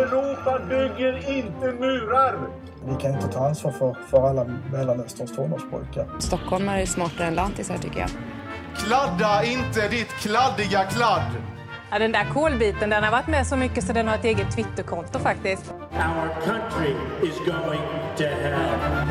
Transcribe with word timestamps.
Europa 0.00 0.58
bygger 0.68 1.36
inte 1.38 1.72
murar! 1.72 2.38
Vi 2.84 2.94
kan 3.00 3.14
inte 3.14 3.28
ta 3.28 3.48
ansvar 3.48 3.70
för, 3.72 3.96
för 4.10 4.28
alla 4.28 4.44
Mellanösterns 4.72 5.36
tonårspojkar. 5.36 6.08
Stockholmare 6.18 6.82
är 6.82 6.86
smartare 6.86 7.26
än 7.26 7.34
lantisar 7.34 7.78
tycker 7.78 8.00
jag. 8.00 8.10
Kladda 8.76 9.44
inte 9.44 9.88
ditt 9.88 10.08
kladdiga 10.08 10.84
kladd! 10.84 11.32
Ja, 11.90 11.98
den 11.98 12.12
där 12.12 12.24
kolbiten 12.32 12.90
den 12.90 13.04
har 13.04 13.10
varit 13.10 13.26
med 13.26 13.46
så 13.46 13.56
mycket 13.56 13.84
så 13.84 13.92
den 13.92 14.08
har 14.08 14.14
ett 14.14 14.24
eget 14.24 14.56
Twitterkonto 14.56 15.18
faktiskt. 15.18 15.70
Our 15.70 16.44
country 16.44 16.94
is 17.22 17.38
going 17.38 17.80
to 18.16 18.24
hell. 18.24 19.08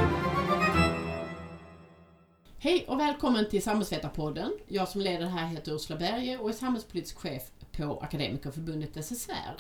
Hej 2.62 2.86
och 2.88 3.00
välkommen 3.00 3.50
till 3.50 3.64
Samhällsvetarpodden. 3.64 4.54
Jag 4.68 4.88
som 4.88 5.02
leder 5.02 5.20
det 5.20 5.28
här 5.28 5.48
heter 5.48 5.72
Ursula 5.72 6.00
Berge 6.00 6.38
och 6.38 6.50
är 6.50 6.54
samhällspolitisk 6.54 7.18
chef 7.18 7.44
på 7.78 8.00
Akademikerförbundet 8.02 9.06
SSR. 9.06 9.56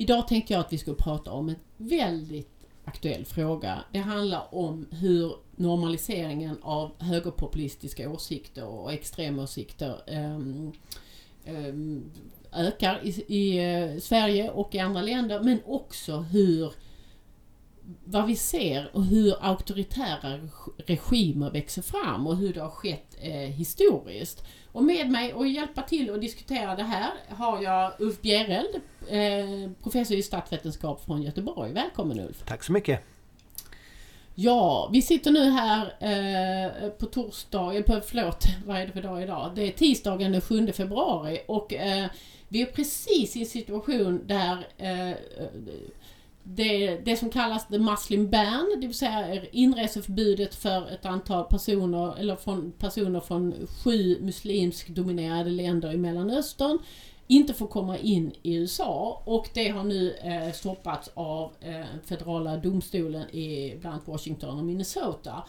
Idag 0.00 0.28
tänkte 0.28 0.52
jag 0.52 0.60
att 0.60 0.72
vi 0.72 0.78
skulle 0.78 0.96
prata 0.96 1.32
om 1.32 1.48
en 1.48 1.56
väldigt 1.76 2.66
aktuell 2.84 3.24
fråga. 3.24 3.84
Det 3.92 3.98
handlar 3.98 4.54
om 4.54 4.86
hur 4.90 5.36
normaliseringen 5.56 6.58
av 6.62 7.02
högerpopulistiska 7.02 8.10
åsikter 8.10 8.64
och 8.64 8.92
extremåsikter 8.92 10.02
um, 10.06 10.72
um, 11.46 12.10
ökar 12.52 13.00
i, 13.02 13.24
i 13.26 13.58
eh, 13.58 14.00
Sverige 14.00 14.50
och 14.50 14.74
i 14.74 14.78
andra 14.78 15.02
länder 15.02 15.40
men 15.40 15.58
också 15.66 16.16
hur 16.16 16.72
vad 18.04 18.26
vi 18.26 18.36
ser 18.36 18.90
och 18.92 19.04
hur 19.04 19.34
auktoritära 19.40 20.38
regimer 20.76 21.50
växer 21.50 21.82
fram 21.82 22.26
och 22.26 22.36
hur 22.36 22.54
det 22.54 22.60
har 22.60 22.70
skett 22.70 23.16
eh, 23.20 23.32
historiskt. 23.32 24.44
Och 24.72 24.84
med 24.84 25.10
mig 25.10 25.34
och 25.34 25.46
hjälpa 25.46 25.82
till 25.82 26.14
att 26.14 26.20
diskutera 26.20 26.76
det 26.76 26.82
här 26.82 27.10
har 27.28 27.62
jag 27.62 27.92
Ulf 27.98 28.20
Bjereld, 28.20 28.74
eh, 29.08 29.72
professor 29.82 30.16
i 30.16 30.22
statsvetenskap 30.22 31.04
från 31.04 31.22
Göteborg. 31.22 31.72
Välkommen 31.72 32.20
Ulf! 32.20 32.42
Tack 32.46 32.64
så 32.64 32.72
mycket! 32.72 33.04
Ja, 34.34 34.90
vi 34.92 35.02
sitter 35.02 35.30
nu 35.30 35.50
här 35.50 35.94
eh, 36.00 36.88
på 36.88 37.06
torsdag, 37.06 37.76
eh, 37.76 37.82
på, 37.82 38.00
förlåt, 38.06 38.44
vad 38.66 38.76
är 38.76 38.86
det 38.86 38.92
för 38.92 39.02
dag 39.02 39.22
idag? 39.22 39.52
Det 39.54 39.62
är 39.62 39.72
tisdagen 39.72 40.32
den 40.32 40.40
7 40.40 40.72
februari 40.72 41.40
och 41.48 41.74
eh, 41.74 42.06
vi 42.48 42.62
är 42.62 42.66
precis 42.66 43.36
i 43.36 43.40
en 43.40 43.46
situation 43.46 44.26
där 44.26 44.66
eh, 44.78 45.16
det, 46.56 46.96
det 47.04 47.16
som 47.16 47.30
kallas 47.30 47.68
the 47.68 47.78
Muslim 47.78 48.30
ban, 48.30 48.76
det 48.80 48.86
vill 48.86 48.96
säga 48.96 49.44
inreseförbudet 49.52 50.54
för 50.54 50.90
ett 50.90 51.06
antal 51.06 51.44
personer, 51.44 52.18
eller 52.18 52.36
från 52.36 52.72
personer 52.72 53.20
från 53.20 53.66
sju 53.66 54.18
muslimsk 54.20 54.88
dominerade 54.88 55.50
länder 55.50 55.92
i 55.92 55.96
Mellanöstern, 55.96 56.78
inte 57.26 57.54
får 57.54 57.66
komma 57.66 57.98
in 57.98 58.32
i 58.42 58.54
USA 58.54 59.22
och 59.26 59.48
det 59.54 59.68
har 59.68 59.84
nu 59.84 60.12
eh, 60.12 60.52
stoppats 60.52 61.10
av 61.14 61.52
eh, 61.60 61.84
federala 62.04 62.56
domstolen 62.56 63.30
i 63.30 63.76
bland 63.80 63.94
annat 63.94 64.08
Washington 64.08 64.58
och 64.58 64.64
Minnesota. 64.64 65.44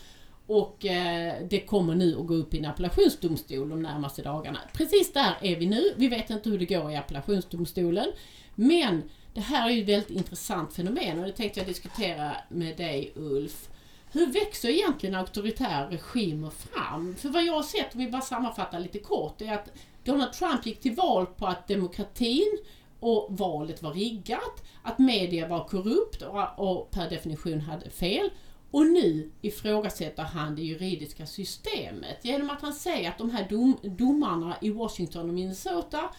Och 0.48 0.86
eh, 0.86 1.34
det 1.50 1.60
kommer 1.60 1.96
nu 1.96 2.20
att 2.20 2.28
gå 2.28 2.34
upp 2.34 2.54
i 2.54 2.58
en 2.58 2.66
appellationsdomstol 2.66 3.70
de 3.70 3.82
närmaste 3.82 4.22
dagarna. 4.22 4.60
Precis 4.74 5.14
där 5.14 5.38
är 5.42 5.56
vi 5.56 5.66
nu. 5.66 5.94
Vi 5.98 6.08
vet 6.08 6.30
inte 6.30 6.50
hur 6.50 6.60
det 6.60 6.66
går 6.66 6.92
i 6.92 6.96
appellationsdomstolen. 6.96 8.08
Men 8.56 9.10
det 9.34 9.42
här 9.42 9.70
är 9.70 9.74
ju 9.74 9.82
ett 9.82 9.90
väldigt 9.90 10.10
intressant 10.10 10.74
fenomen 10.74 11.20
och 11.20 11.26
det 11.26 11.32
tänkte 11.32 11.60
jag 11.60 11.68
diskutera 11.68 12.36
med 12.50 12.78
dig 12.78 13.12
Ulf. 13.16 13.70
Hur 14.12 14.28
växer 14.28 14.70
egentligen 14.70 15.16
auktoritära 15.16 15.90
regimer 15.90 16.50
fram? 16.50 17.16
För 17.16 17.30
vad 17.30 17.44
jag 17.44 17.54
har 17.54 17.64
sett, 17.64 17.96
om 17.96 18.00
vi 18.00 18.12
bara 18.12 18.22
sammanfattar 18.22 18.80
lite 18.80 19.00
kort, 19.00 19.42
är 19.42 19.54
att 19.54 19.70
Donald 20.04 20.34
Trump 20.34 20.66
gick 20.66 20.82
till 20.82 20.96
val 20.96 21.26
på 21.26 21.48
att 21.48 21.68
demokratin 21.68 22.58
och 23.00 23.28
valet 23.30 23.84
var 23.84 23.94
riggat, 23.94 24.64
att 24.84 25.00
media 25.00 25.48
var 25.48 25.68
korrupt 25.68 26.22
och, 26.58 26.92
per 26.92 27.10
definition 27.10 27.62
hade 27.62 27.90
fel. 27.90 28.30
Och 28.72 28.86
nu 28.86 29.32
ifrågasätter 29.42 30.24
han 30.24 30.56
det 30.56 30.62
juridiska 30.62 31.26
systemet 31.26 32.18
genom 32.22 32.50
att 32.50 32.62
han 32.62 32.74
säger 32.74 33.10
att 33.10 33.18
de 33.18 33.30
här 33.30 33.50
dom, 33.50 33.78
domarna 33.84 34.58
i 34.62 34.70
Washington 34.70 35.30
och 35.30 35.34
Minnesota 35.34 36.10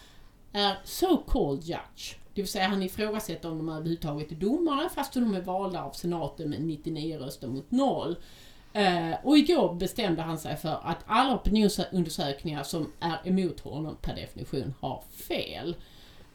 är 0.51 0.77
so 0.83 1.17
called 1.17 1.63
judge. 1.63 2.15
Det 2.33 2.41
vill 2.41 2.51
säga 2.51 2.67
han 2.67 2.83
ifrågasätter 2.83 3.51
om 3.51 3.57
de 3.57 3.69
överhuvudtaget 3.69 4.31
är 4.31 4.35
domare 4.35 4.89
fast 4.89 5.13
de 5.13 5.33
är 5.33 5.41
valda 5.41 5.83
av 5.83 5.91
senaten 5.91 6.49
med 6.49 6.61
99 6.61 7.17
röster 7.17 7.47
mot 7.47 7.71
noll. 7.71 8.15
Eh, 8.73 9.13
och 9.23 9.37
igår 9.37 9.73
bestämde 9.73 10.21
han 10.21 10.37
sig 10.37 10.57
för 10.57 10.79
att 10.83 11.03
alla 11.05 11.35
opinionsundersökningar 11.35 12.63
som 12.63 12.91
är 12.99 13.19
emot 13.23 13.59
honom 13.59 13.97
per 14.01 14.15
definition 14.15 14.73
har 14.79 15.03
fel. 15.27 15.75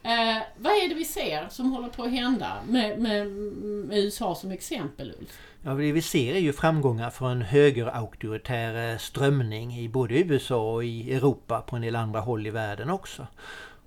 Eh, 0.03 0.37
vad 0.79 0.85
är 0.85 0.89
det 0.89 0.95
vi 0.95 1.05
ser 1.05 1.49
som 1.49 1.71
håller 1.71 1.87
på 1.89 2.03
att 2.03 2.11
hända 2.11 2.57
med, 2.67 2.99
med, 2.99 3.27
med 3.27 3.97
USA 3.97 4.35
som 4.35 4.51
exempel 4.51 5.13
Ulf? 5.19 5.39
Ja, 5.63 5.73
det 5.73 5.91
vi 5.91 6.01
ser 6.01 6.35
är 6.35 6.39
ju 6.39 6.53
framgångar 6.53 7.09
för 7.09 7.31
en 7.31 7.41
högerauktoritär 7.41 8.91
eh, 8.91 8.97
strömning 8.97 9.77
i 9.79 9.89
både 9.89 10.19
USA 10.19 10.73
och 10.73 10.83
i 10.83 11.13
Europa 11.13 11.61
på 11.61 11.75
en 11.75 11.81
del 11.81 11.95
andra 11.95 12.19
håll 12.19 12.47
i 12.47 12.49
världen 12.49 12.89
också. 12.89 13.27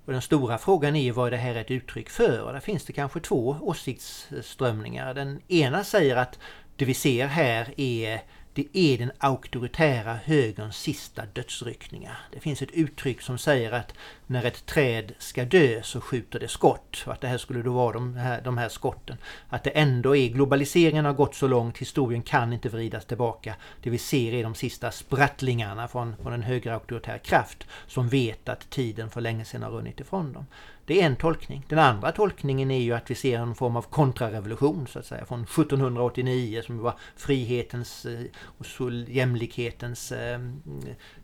Och 0.05 0.13
den 0.13 0.23
stora 0.23 0.59
frågan 0.59 0.97
är 0.97 1.13
vad 1.13 1.33
det 1.33 1.37
här 1.37 1.55
är 1.55 1.61
ett 1.61 1.71
uttryck 1.71 2.11
för. 2.11 2.41
Och 2.43 2.53
där 2.53 2.61
finns 2.61 2.85
det 2.85 2.93
kanske 2.93 3.21
två 3.21 3.57
åsiktsströmningar. 3.61 5.15
Den 5.15 5.41
ena 5.49 5.85
säger 5.85 6.17
att 6.17 6.39
det 6.77 6.85
vi 6.85 6.95
ser 6.95 7.27
här 7.27 7.81
är 7.81 8.21
det 8.55 8.67
är 8.73 8.99
den 8.99 9.13
auktoritära 9.19 10.15
högerns 10.25 10.77
sista 10.77 11.23
dödsryckningar. 11.33 12.19
Det 12.33 12.41
finns 12.41 12.63
ett 12.63 12.71
uttryck 12.71 13.23
som 13.23 13.39
säger 13.39 13.73
att 13.73 13.95
när 14.27 14.45
ett 14.45 14.67
träd 14.67 15.13
ska 15.19 15.45
dö 15.45 15.83
så 15.83 16.01
skjuter 16.01 16.41
det 16.41 16.49
skott. 16.49 17.05
Och 17.07 17.13
att 17.13 17.21
det 17.21 17.29
här 17.29 17.39
skulle 17.39 17.63
då 17.63 17.73
vara 17.73 17.93
de 17.93 18.17
här, 18.17 18.41
de 18.41 18.59
här 18.59 18.69
skotten. 18.69 19.17
Att 19.49 19.65
det 19.65 19.71
ändå 19.71 20.17
är, 20.17 20.29
globaliseringen 20.29 21.05
har 21.05 21.13
gått 21.13 21.35
så 21.35 21.47
långt, 21.47 21.79
historien 21.79 22.23
kan 22.23 22.53
inte 22.53 22.69
vridas 22.69 23.05
tillbaka. 23.05 23.55
Det 23.83 23.91
vi 23.91 23.99
ser 23.99 24.35
är 24.35 24.43
de 24.43 24.55
sista 24.55 24.91
sprattlingarna 24.91 25.89
från, 25.89 26.17
från 26.17 26.33
en 26.33 26.43
högerauktoritär 26.43 27.19
kraft 27.19 27.67
som 27.87 28.09
vet 28.09 28.49
att 28.49 28.71
tiden 28.71 29.11
för 29.11 29.21
länge 29.21 29.45
sedan 29.45 29.63
har 29.63 29.71
runnit 29.71 30.01
ifrån 30.01 30.33
dem. 30.33 30.47
Det 30.85 31.01
är 31.01 31.07
en 31.07 31.17
tolkning. 31.17 31.65
Den 31.69 31.79
andra 31.79 32.13
tolkningen 32.13 32.71
är 32.71 32.81
ju 32.81 32.93
att 32.93 33.11
vi 33.11 33.15
ser 33.15 33.39
en 33.39 33.55
form 33.55 33.77
av 33.77 33.83
kontrarevolution 33.83 34.87
så 34.87 34.99
att 34.99 35.07
säga 35.07 35.25
från 35.25 35.43
1789 35.43 36.63
som 36.67 36.79
var 36.79 36.95
frihetens 37.17 38.07
eh, 38.07 38.25
och 38.43 38.67
jämlikhetens 39.09 40.13
ehm, 40.13 40.63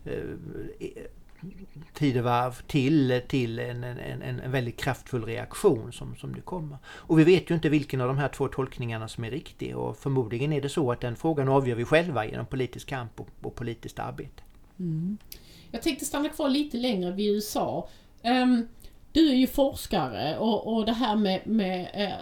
eh, 0.04 0.12
eh, 0.78 0.88
tidevarv 1.92 2.62
till, 2.66 3.20
till 3.28 3.58
en, 3.58 3.84
en, 3.84 4.22
en 4.22 4.50
väldigt 4.50 4.76
kraftfull 4.76 5.24
reaktion 5.24 5.92
som, 5.92 6.16
som 6.16 6.32
nu 6.32 6.40
kommer. 6.40 6.78
Och 6.86 7.18
vi 7.18 7.24
vet 7.24 7.50
ju 7.50 7.54
inte 7.54 7.68
vilken 7.68 8.00
av 8.00 8.08
de 8.08 8.18
här 8.18 8.28
två 8.28 8.48
tolkningarna 8.48 9.08
som 9.08 9.24
är 9.24 9.30
riktig 9.30 9.76
och 9.76 9.96
förmodligen 9.96 10.52
är 10.52 10.60
det 10.60 10.68
så 10.68 10.92
att 10.92 11.00
den 11.00 11.16
frågan 11.16 11.48
avgör 11.48 11.76
vi 11.76 11.84
själva 11.84 12.26
genom 12.26 12.46
politisk 12.46 12.88
kamp 12.88 13.20
och, 13.20 13.28
och 13.42 13.54
politiskt 13.54 13.98
arbete. 13.98 14.42
Mm. 14.78 15.18
Jag 15.70 15.82
tänkte 15.82 16.04
stanna 16.04 16.28
kvar 16.28 16.48
lite 16.48 16.76
längre 16.76 17.12
vid 17.12 17.34
USA. 17.34 17.88
Um, 18.22 18.30
ehm, 18.30 18.68
du 19.12 19.30
är 19.30 19.34
ju 19.34 19.46
forskare 19.46 20.38
och, 20.38 20.74
och 20.74 20.86
det 20.86 20.92
här 20.92 21.16
med, 21.16 21.46
med 21.46 21.88
eh, 21.94 22.12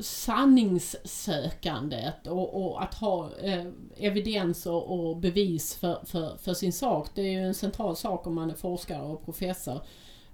sanningssökandet 0.00 2.26
och, 2.26 2.64
och, 2.64 2.82
att 2.82 2.94
ha 2.94 3.30
eh, 3.42 3.66
evidens 3.96 4.66
och, 4.66 5.00
och 5.00 5.16
bevis 5.16 5.74
för, 5.74 6.00
för, 6.04 6.36
för, 6.36 6.54
sin 6.54 6.72
sak. 6.72 7.08
Det 7.14 7.22
är 7.22 7.30
ju 7.30 7.46
en 7.46 7.54
central 7.54 7.96
sak 7.96 8.26
om 8.26 8.34
man 8.34 8.50
är 8.50 8.54
forskare 8.54 9.02
och 9.02 9.24
professor. 9.24 9.80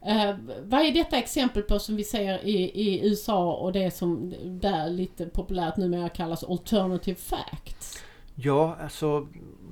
Eh, 0.07 0.37
vad 0.63 0.81
är 0.81 0.93
detta 0.93 1.17
exempel 1.17 1.63
på 1.63 1.79
som 1.79 1.97
vi 1.97 2.05
ser 2.05 2.47
i, 2.47 2.71
i 2.75 3.09
USA 3.09 3.55
och 3.55 3.73
det 3.73 3.91
som 3.91 4.35
där 4.45 4.91
lite 4.91 5.27
populärt 5.27 5.77
numera 5.77 6.09
kallas 6.09 6.45
alternative 6.45 7.17
facts? 7.17 8.03
Ja, 8.35 8.77
alltså 8.81 9.29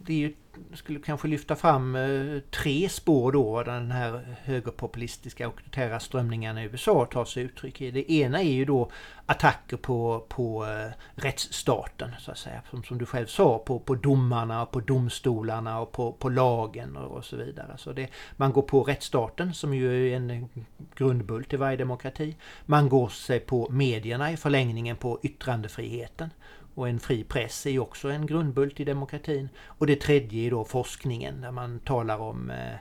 det 0.07 0.13
är 0.13 0.19
ju 0.19 0.35
skulle 0.75 1.01
kanske 1.01 1.29
lyfta 1.29 1.57
fram 1.57 1.97
eh, 1.97 2.41
tre 2.51 2.89
spår 2.89 3.33
då 3.33 3.63
den 3.63 3.91
här 3.91 4.37
högerpopulistiska 4.43 5.47
auktoritära 5.47 6.01
strömningen 6.01 6.59
i 6.59 6.65
USA 6.65 7.07
tar 7.07 7.25
sig 7.25 7.43
uttryck 7.43 7.81
i. 7.81 7.91
Det 7.91 8.13
ena 8.13 8.43
är 8.43 8.53
ju 8.53 8.65
då 8.65 8.91
attacker 9.27 9.77
på, 9.77 10.27
på 10.29 10.65
eh, 10.65 10.93
rättsstaten 11.15 12.11
så 12.19 12.31
att 12.31 12.39
säga. 12.39 12.63
Som, 12.71 12.85
som 12.85 12.99
du 12.99 13.07
själv 13.07 13.27
sa, 13.27 13.59
på, 13.59 13.79
på 13.79 13.95
domarna, 13.95 14.67
på 14.67 14.81
domstolarna 14.81 15.81
och 15.81 15.93
på, 15.93 16.13
på 16.13 16.29
lagen 16.29 16.97
och, 16.97 17.17
och 17.17 17.25
så 17.25 17.37
vidare. 17.37 17.79
Så 17.79 17.93
det, 17.93 18.09
man 18.37 18.53
går 18.53 18.63
på 18.63 18.83
rättsstaten 18.83 19.55
som 19.55 19.75
ju 19.75 20.13
är 20.13 20.17
en 20.17 20.49
grundbult 20.95 21.53
i 21.53 21.57
varje 21.57 21.77
demokrati. 21.77 22.37
Man 22.67 22.89
går 22.89 23.09
sig 23.09 23.41
på 23.41 23.69
medierna 23.71 24.33
i 24.33 24.37
förlängningen 24.37 24.97
på 24.97 25.21
yttrandefriheten. 25.23 26.31
Och 26.75 26.89
en 26.89 27.01
fri 27.01 27.25
press 27.25 27.67
är 27.67 27.71
ju 27.71 27.79
också 27.79 28.09
en 28.09 28.27
grundbult 28.27 28.81
i 28.81 28.85
demokratin. 28.85 29.49
Och 29.67 29.87
det 29.87 29.97
tredje 29.97 30.47
är 30.47 30.51
då 30.51 30.65
forskningen 30.65 31.41
där 31.41 31.51
man 31.51 31.81
talar 31.81 32.19
om 32.19 32.51
eh, 32.51 32.75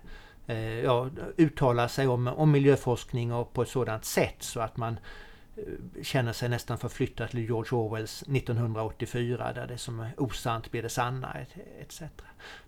eh 0.56 0.80
ja, 0.80 1.10
uttalar 1.38 1.88
sig 1.88 2.08
om, 2.08 2.28
om 2.28 2.52
miljöforskning 2.52 3.34
och 3.34 3.54
på 3.54 3.62
ett 3.62 3.70
sådant 3.70 4.06
sätt 4.06 4.36
så 4.40 4.60
att 4.60 4.78
man 4.78 5.00
Eh, 5.58 6.04
känner 6.04 6.34
sig 6.34 6.50
nästan 6.50 6.78
förflyttad 6.78 7.30
till 7.30 7.40
George 7.40 7.78
Orwells 7.78 8.22
1984 8.22 9.54
där 9.54 9.68
det 9.68 9.78
som 9.78 10.00
är 10.00 10.14
osant 10.18 10.72
blir 10.72 10.84
det 10.84 10.90
sanna 10.90 11.36
etc. 11.80 12.02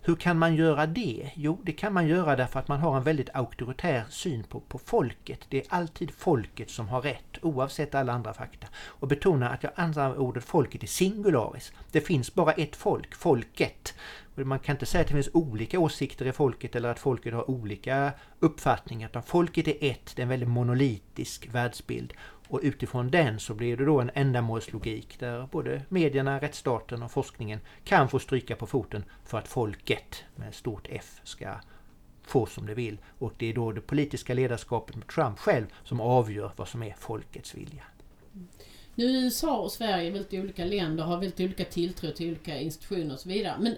Hur 0.01 0.15
kan 0.15 0.39
man 0.39 0.55
göra 0.55 0.85
det? 0.85 1.31
Jo, 1.35 1.59
det 1.63 1.71
kan 1.71 1.93
man 1.93 2.07
göra 2.07 2.35
därför 2.35 2.59
att 2.59 2.67
man 2.67 2.79
har 2.79 2.97
en 2.97 3.03
väldigt 3.03 3.29
auktoritär 3.33 4.03
syn 4.09 4.43
på, 4.43 4.59
på 4.59 4.79
folket. 4.79 5.39
Det 5.49 5.57
är 5.57 5.65
alltid 5.69 6.11
folket 6.11 6.69
som 6.69 6.87
har 6.87 7.01
rätt 7.01 7.37
oavsett 7.41 7.95
alla 7.95 8.13
andra 8.13 8.33
fakta. 8.33 8.67
Och 8.75 9.07
betona 9.07 9.49
att 9.49 9.63
jag 9.63 9.71
använder 9.75 10.19
ordet 10.19 10.43
folket 10.43 10.83
i 10.83 10.87
singularis. 10.87 11.73
Det 11.91 12.01
finns 12.01 12.33
bara 12.33 12.51
ett 12.51 12.75
folk, 12.75 13.15
folket. 13.15 13.93
Man 14.35 14.59
kan 14.59 14.75
inte 14.75 14.85
säga 14.85 15.01
att 15.01 15.07
det 15.07 15.13
finns 15.13 15.29
olika 15.33 15.79
åsikter 15.79 16.25
i 16.25 16.31
folket 16.31 16.75
eller 16.75 16.89
att 16.89 16.99
folket 16.99 17.33
har 17.33 17.49
olika 17.49 18.11
uppfattningar. 18.39 19.09
Utan 19.09 19.23
folket 19.23 19.67
är 19.67 19.77
ett, 19.81 20.13
det 20.15 20.21
är 20.21 20.23
en 20.23 20.29
väldigt 20.29 20.49
monolitisk 20.49 21.47
världsbild. 21.51 22.13
Och 22.47 22.59
utifrån 22.63 23.11
den 23.11 23.39
så 23.39 23.53
blir 23.53 23.77
det 23.77 23.85
då 23.85 23.99
en 24.01 24.11
ändamålslogik 24.13 25.19
där 25.19 25.47
både 25.51 25.81
medierna, 25.89 26.39
rättsstaten 26.39 27.03
och 27.03 27.11
forskningen 27.11 27.59
kan 27.83 28.09
få 28.09 28.19
stryka 28.19 28.55
på 28.55 28.67
foten 28.67 29.03
för 29.25 29.37
att 29.37 29.47
folket 29.47 30.23
med 30.35 30.55
stort 30.55 30.87
F 30.89 31.19
ska 31.23 31.55
få 32.23 32.45
som 32.45 32.65
det 32.65 32.73
vill. 32.73 32.97
Och 33.19 33.33
det 33.37 33.49
är 33.49 33.53
då 33.53 33.71
det 33.71 33.81
politiska 33.81 34.33
ledarskapet 34.33 34.95
med 34.95 35.07
Trump 35.07 35.39
själv 35.39 35.65
som 35.83 36.01
avgör 36.01 36.51
vad 36.55 36.67
som 36.67 36.83
är 36.83 36.95
folkets 36.99 37.55
vilja. 37.55 37.83
Nu 38.95 39.05
är 39.05 39.23
USA 39.23 39.57
och 39.57 39.71
Sverige 39.71 40.11
väldigt 40.11 40.33
olika 40.33 40.65
länder, 40.65 41.03
har 41.03 41.17
väldigt 41.17 41.39
olika 41.39 41.65
tilltro 41.65 42.11
till 42.11 42.27
olika 42.27 42.59
institutioner 42.59 43.13
och 43.13 43.19
så 43.19 43.29
vidare. 43.29 43.57
Men 43.59 43.75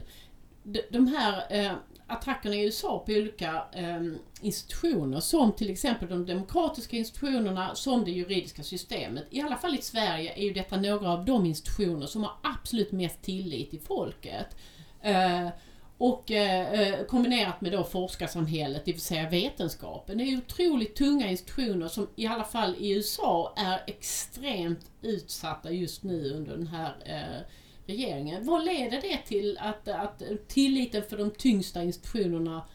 de 0.89 1.07
här 1.07 1.43
eh, 1.49 1.71
attackerna 2.07 2.55
i 2.55 2.65
USA 2.65 3.03
på 3.05 3.11
olika 3.11 3.63
eh, 3.73 4.01
institutioner 4.41 5.19
som 5.19 5.51
till 5.51 5.69
exempel 5.69 6.09
de 6.09 6.25
demokratiska 6.25 6.97
institutionerna 6.97 7.75
som 7.75 8.05
det 8.05 8.11
juridiska 8.11 8.63
systemet. 8.63 9.25
I 9.29 9.41
alla 9.41 9.57
fall 9.57 9.75
i 9.75 9.81
Sverige 9.81 10.33
är 10.35 10.43
ju 10.43 10.53
detta 10.53 10.77
några 10.77 11.11
av 11.11 11.25
de 11.25 11.45
institutioner 11.45 12.05
som 12.05 12.23
har 12.23 12.33
absolut 12.43 12.91
mest 12.91 13.21
tillit 13.21 13.73
i 13.73 13.79
folket. 13.79 14.57
Eh, 15.01 15.49
och 15.97 16.31
eh, 16.31 16.71
eh 16.71 17.05
kombinerat 17.05 17.61
med 17.61 17.71
då 17.71 17.83
forskarsamhället, 17.83 18.85
det 18.85 18.91
vill 18.91 19.01
säga 19.01 19.29
vetenskapen. 19.29 20.17
Det 20.17 20.23
är 20.23 20.37
otroligt 20.37 20.95
tunga 20.95 21.29
institutioner 21.29 21.87
som 21.87 22.07
i 22.15 22.27
alla 22.27 22.43
fall 22.43 22.75
i 22.79 22.91
USA 22.91 23.53
är 23.57 23.83
extremt 23.87 24.91
utsatta 25.01 25.71
just 25.71 26.03
nu 26.03 26.33
under 26.33 26.57
den 26.57 26.67
här 26.67 26.95
eh, 27.05 27.41
regeringen. 27.87 28.45
Vad 28.45 28.65
leder 28.65 29.01
det 29.01 29.17
till 29.17 29.57
att, 29.61 29.87
att 29.87 30.21
tilliten 30.47 31.03
för 31.09 31.17
de 31.17 31.31
tyngsta 31.31 31.83
institutionerna 31.83 32.65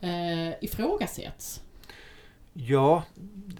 eh, 0.00 0.64
ifrågasätts? 0.64 1.62
Ja, 2.52 3.02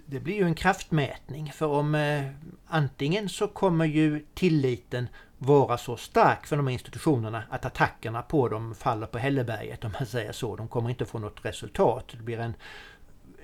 det 0.07 0.21
blir 0.21 0.35
ju 0.35 0.45
en 0.45 0.55
kraftmätning 0.55 1.53
för 1.53 1.67
om 1.67 1.95
eh, 1.95 2.25
antingen 2.67 3.29
så 3.29 3.49
kommer 3.49 3.85
ju 3.85 4.25
tilliten 4.35 5.09
vara 5.39 5.79
så 5.79 5.97
stark 5.97 6.47
för 6.47 6.57
de 6.57 6.67
här 6.67 6.73
institutionerna 6.73 7.43
att 7.51 7.65
attackerna 7.65 8.23
på 8.23 8.49
dem 8.49 8.75
faller 8.75 9.07
på 9.07 9.19
hälleberget 9.19 9.85
om 9.85 9.93
man 9.93 10.07
säger 10.07 10.33
så. 10.33 10.57
De 10.57 10.69
kommer 10.69 10.91
inte 10.91 11.07
få 11.07 11.19
något 11.19 11.45
resultat. 11.45 12.05
Det 12.17 12.23
blir 12.23 12.39
en, 12.39 12.55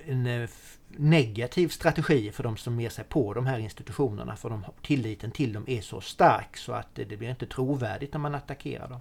en 0.05 0.27
eh, 0.27 0.49
negativ 0.87 1.67
strategi 1.67 2.31
för 2.31 2.43
de 2.43 2.57
som 2.57 2.79
ger 2.79 2.89
sig 2.89 3.03
på 3.03 3.33
de 3.33 3.45
här 3.45 3.59
institutionerna. 3.59 4.35
För 4.35 4.49
de, 4.49 4.65
tilliten 4.81 5.31
till 5.31 5.53
dem 5.53 5.63
är 5.67 5.81
så 5.81 6.01
stark 6.01 6.57
så 6.57 6.71
att 6.71 6.95
det, 6.95 7.05
det 7.05 7.17
blir 7.17 7.29
inte 7.29 7.45
trovärdigt 7.47 8.13
när 8.13 8.19
man 8.19 8.35
attackerar 8.35 8.89
dem. 8.89 8.99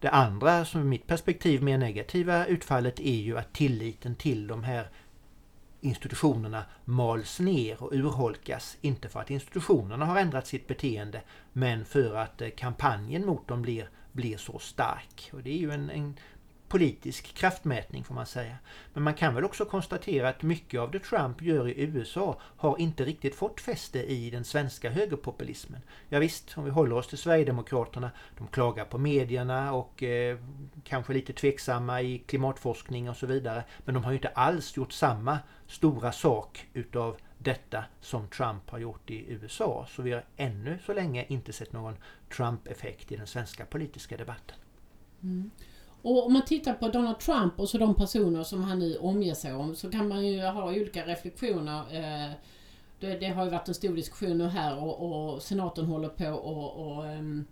Det 0.00 0.10
andra, 0.10 0.64
som 0.64 0.80
i 0.80 0.84
mitt 0.84 1.06
perspektiv 1.06 1.62
mer 1.62 1.78
negativa 1.78 2.46
utfallet, 2.46 3.00
är 3.00 3.20
ju 3.20 3.38
att 3.38 3.52
tilliten 3.52 4.14
till 4.14 4.46
de 4.46 4.64
här 4.64 4.88
institutionerna 5.80 6.64
mals 6.84 7.40
ner 7.40 7.82
och 7.82 7.92
urholkas. 7.92 8.76
Inte 8.80 9.08
för 9.08 9.20
att 9.20 9.30
institutionerna 9.30 10.06
har 10.06 10.16
ändrat 10.18 10.46
sitt 10.46 10.66
beteende 10.66 11.22
men 11.52 11.84
för 11.84 12.16
att 12.16 12.42
eh, 12.42 12.48
kampanjen 12.48 13.26
mot 13.26 13.48
dem 13.48 13.62
blir, 13.62 13.90
blir 14.12 14.36
så 14.36 14.58
stark. 14.58 15.30
Och 15.32 15.42
Det 15.42 15.50
är 15.50 15.58
ju 15.58 15.70
en, 15.70 15.90
en 15.90 16.16
politisk 16.70 17.34
kraftmätning 17.34 18.04
får 18.04 18.14
man 18.14 18.26
säga. 18.26 18.56
Men 18.92 19.02
man 19.02 19.14
kan 19.14 19.34
väl 19.34 19.44
också 19.44 19.64
konstatera 19.64 20.28
att 20.28 20.42
mycket 20.42 20.80
av 20.80 20.90
det 20.90 20.98
Trump 20.98 21.42
gör 21.42 21.68
i 21.68 21.80
USA 21.82 22.40
har 22.40 22.80
inte 22.80 23.04
riktigt 23.04 23.34
fått 23.34 23.60
fäste 23.60 23.98
i 23.98 24.30
den 24.30 24.44
svenska 24.44 24.90
högerpopulismen. 24.90 25.80
Ja, 26.08 26.18
visst, 26.18 26.58
om 26.58 26.64
vi 26.64 26.70
håller 26.70 26.96
oss 26.96 27.08
till 27.08 27.18
Sverigedemokraterna, 27.18 28.10
de 28.38 28.46
klagar 28.46 28.84
på 28.84 28.98
medierna 28.98 29.72
och 29.72 30.02
eh, 30.02 30.38
kanske 30.84 31.12
lite 31.12 31.32
tveksamma 31.32 32.02
i 32.02 32.18
klimatforskning 32.18 33.10
och 33.10 33.16
så 33.16 33.26
vidare. 33.26 33.64
Men 33.84 33.94
de 33.94 34.04
har 34.04 34.10
ju 34.10 34.16
inte 34.18 34.28
alls 34.28 34.76
gjort 34.76 34.92
samma 34.92 35.38
stora 35.66 36.12
sak 36.12 36.66
utav 36.72 37.16
detta 37.38 37.84
som 38.00 38.28
Trump 38.28 38.70
har 38.70 38.78
gjort 38.78 39.10
i 39.10 39.32
USA. 39.32 39.86
Så 39.90 40.02
vi 40.02 40.12
har 40.12 40.24
ännu 40.36 40.78
så 40.86 40.92
länge 40.92 41.24
inte 41.28 41.52
sett 41.52 41.72
någon 41.72 41.96
Trump-effekt 42.36 43.12
i 43.12 43.16
den 43.16 43.26
svenska 43.26 43.64
politiska 43.64 44.16
debatten. 44.16 44.56
Mm. 45.22 45.50
Och 46.02 46.26
om 46.26 46.32
man 46.32 46.44
tittar 46.44 46.74
på 46.74 46.88
Donald 46.88 47.18
Trump 47.18 47.60
och 47.60 47.68
så 47.68 47.78
de 47.78 47.94
personer 47.94 48.42
som 48.42 48.62
han 48.62 48.78
nu 48.78 48.96
omger 48.96 49.34
sig 49.34 49.52
om 49.54 49.74
så 49.74 49.90
kan 49.90 50.08
man 50.08 50.26
ju 50.26 50.42
ha 50.42 50.64
olika 50.64 51.06
reflektioner. 51.06 51.80
Eh, 51.80 52.30
det, 53.00 53.18
det 53.18 53.26
har 53.26 53.44
ju 53.44 53.50
varit 53.50 53.68
en 53.68 53.74
stor 53.74 53.96
diskussion 53.96 54.38
nu 54.38 54.46
här 54.46 54.78
och, 54.84 55.32
och 55.32 55.42
senaten 55.42 55.84
håller 55.84 56.08
på 56.08 56.30
och, 56.30 56.86
och 56.86 57.06
ehm, 57.06 57.44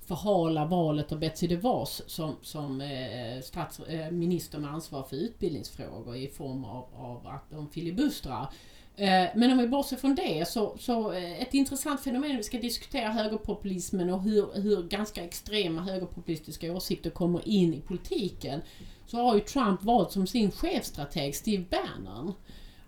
förhala 0.00 0.64
valet 0.64 1.12
av 1.12 1.18
Betsy 1.18 1.46
DeVos 1.46 2.02
som, 2.06 2.36
som 2.42 2.80
eh, 2.80 3.40
stats, 3.42 3.80
eh, 3.80 4.10
minister 4.10 4.58
med 4.58 4.70
ansvar 4.70 5.02
för 5.02 5.16
utbildningsfrågor 5.16 6.16
i 6.16 6.28
form 6.28 6.64
av, 6.64 6.88
av 6.96 7.26
att 7.26 7.50
de 7.50 7.68
filibustrar. 7.68 8.48
Eh, 8.96 9.26
men 9.34 9.52
om 9.52 9.58
vi 9.58 9.68
bortser 9.68 9.96
från 9.96 10.14
det 10.14 10.48
så, 10.48 10.76
så 10.80 11.12
eh, 11.12 11.42
ett 11.42 11.54
intressant 11.54 12.00
fenomen 12.00 12.36
vi 12.36 12.42
ska 12.42 12.58
diskutera 12.58 13.08
högerpopulismen 13.08 14.10
och 14.10 14.22
hur, 14.22 14.62
hur 14.62 14.82
ganska 14.82 15.24
extrema 15.24 15.82
högerpopulistiska 15.82 16.72
åsikter 16.72 17.10
kommer 17.10 17.48
in 17.48 17.74
i 17.74 17.80
politiken. 17.80 18.60
Så 19.06 19.16
har 19.16 19.34
ju 19.34 19.40
Trump 19.40 19.82
valt 19.82 20.12
som 20.12 20.26
sin 20.26 20.50
chefstrateg 20.50 21.34
Steve 21.34 21.64
Bannon. 21.70 22.32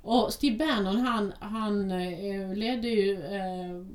Och 0.02 0.32
Steve 0.32 0.56
Bannon 0.56 0.96
han, 0.96 1.32
han 1.40 1.90
eh, 1.90 2.54
ledde 2.54 2.88
ju, 2.88 3.18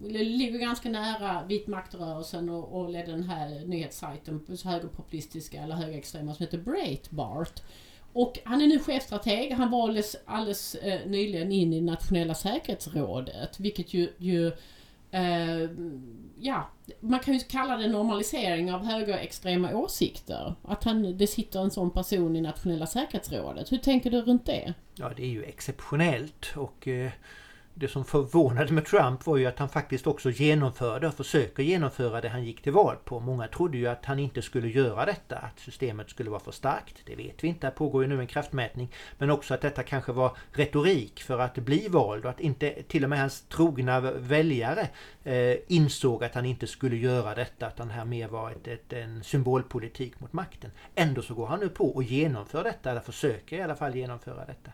ligger 0.09 0.59
ganska 0.59 0.89
nära 0.89 1.43
vit 1.47 1.67
maktrörelsen 1.67 2.49
och, 2.49 2.81
och 2.81 2.89
ledde 2.89 3.11
den 3.11 3.23
här 3.23 3.65
nyhetssajten, 3.65 4.45
högerpopulistiska 4.63 5.61
eller 5.61 5.75
högerextrema 5.75 6.33
som 6.33 6.45
heter 6.45 6.57
Breitbart. 6.57 7.61
Och 8.13 8.39
han 8.43 8.61
är 8.61 8.67
nu 8.67 8.79
chefstrateg. 8.79 9.53
Han 9.53 9.71
valdes 9.71 10.15
alldeles 10.25 10.75
eh, 10.75 10.99
nyligen 11.07 11.51
in 11.51 11.73
i 11.73 11.81
nationella 11.81 12.33
säkerhetsrådet, 12.33 13.59
vilket 13.59 13.93
ju, 13.93 14.09
ju 14.17 14.47
eh, 15.11 15.69
ja, 16.39 16.69
man 16.99 17.19
kan 17.19 17.33
ju 17.33 17.39
kalla 17.39 17.77
det 17.77 17.87
normalisering 17.87 18.73
av 18.73 18.85
högerextrema 18.85 19.75
åsikter. 19.75 20.55
Att 20.63 20.83
han, 20.83 21.17
det 21.17 21.27
sitter 21.27 21.59
en 21.59 21.71
sån 21.71 21.91
person 21.91 22.35
i 22.35 22.41
nationella 22.41 22.87
säkerhetsrådet. 22.87 23.71
Hur 23.71 23.77
tänker 23.77 24.11
du 24.11 24.21
runt 24.21 24.45
det? 24.45 24.73
Ja, 24.95 25.11
det 25.17 25.23
är 25.23 25.29
ju 25.29 25.43
exceptionellt 25.43 26.53
och 26.55 26.87
eh, 26.87 27.11
det 27.81 27.87
som 27.87 28.05
förvånade 28.05 28.73
med 28.73 28.85
Trump 28.85 29.25
var 29.25 29.37
ju 29.37 29.45
att 29.45 29.59
han 29.59 29.69
faktiskt 29.69 30.07
också 30.07 30.29
genomförde 30.29 31.07
och 31.07 31.13
försöker 31.13 31.63
genomföra 31.63 32.21
det 32.21 32.29
han 32.29 32.43
gick 32.43 32.61
till 32.61 32.71
val 32.71 32.95
på. 33.05 33.19
Många 33.19 33.47
trodde 33.47 33.77
ju 33.77 33.87
att 33.87 34.05
han 34.05 34.19
inte 34.19 34.41
skulle 34.41 34.67
göra 34.67 35.05
detta, 35.05 35.37
att 35.37 35.59
systemet 35.59 36.09
skulle 36.09 36.29
vara 36.29 36.39
för 36.39 36.51
starkt. 36.51 37.01
Det 37.05 37.15
vet 37.15 37.43
vi 37.43 37.47
inte, 37.47 37.67
det 37.67 37.71
pågår 37.71 38.03
ju 38.03 38.09
nu 38.09 38.19
en 38.19 38.27
kraftmätning. 38.27 38.91
Men 39.17 39.29
också 39.29 39.53
att 39.53 39.61
detta 39.61 39.83
kanske 39.83 40.11
var 40.11 40.37
retorik 40.51 41.23
för 41.23 41.39
att 41.39 41.55
bli 41.55 41.87
vald 41.87 42.25
och 42.25 42.31
att 42.31 42.39
inte 42.39 42.83
till 42.83 43.03
och 43.03 43.09
med 43.09 43.19
hans 43.19 43.41
trogna 43.41 43.99
väljare 44.01 44.87
eh, 45.23 45.55
insåg 45.67 46.23
att 46.23 46.35
han 46.35 46.45
inte 46.45 46.67
skulle 46.67 46.95
göra 46.95 47.35
detta, 47.35 47.67
att 47.67 47.77
det 47.77 47.83
här 47.83 48.05
mer 48.05 48.27
var 48.27 48.51
ett, 48.51 48.67
ett, 48.67 48.93
en 48.93 49.23
symbolpolitik 49.23 50.19
mot 50.19 50.33
makten. 50.33 50.71
Ändå 50.95 51.21
så 51.21 51.33
går 51.33 51.47
han 51.47 51.59
nu 51.59 51.69
på 51.69 51.95
och 51.95 52.03
genomför 52.03 52.63
detta, 52.63 52.91
eller 52.91 53.01
försöker 53.01 53.57
i 53.57 53.61
alla 53.61 53.75
fall 53.75 53.95
genomföra 53.95 54.45
detta. 54.45 54.71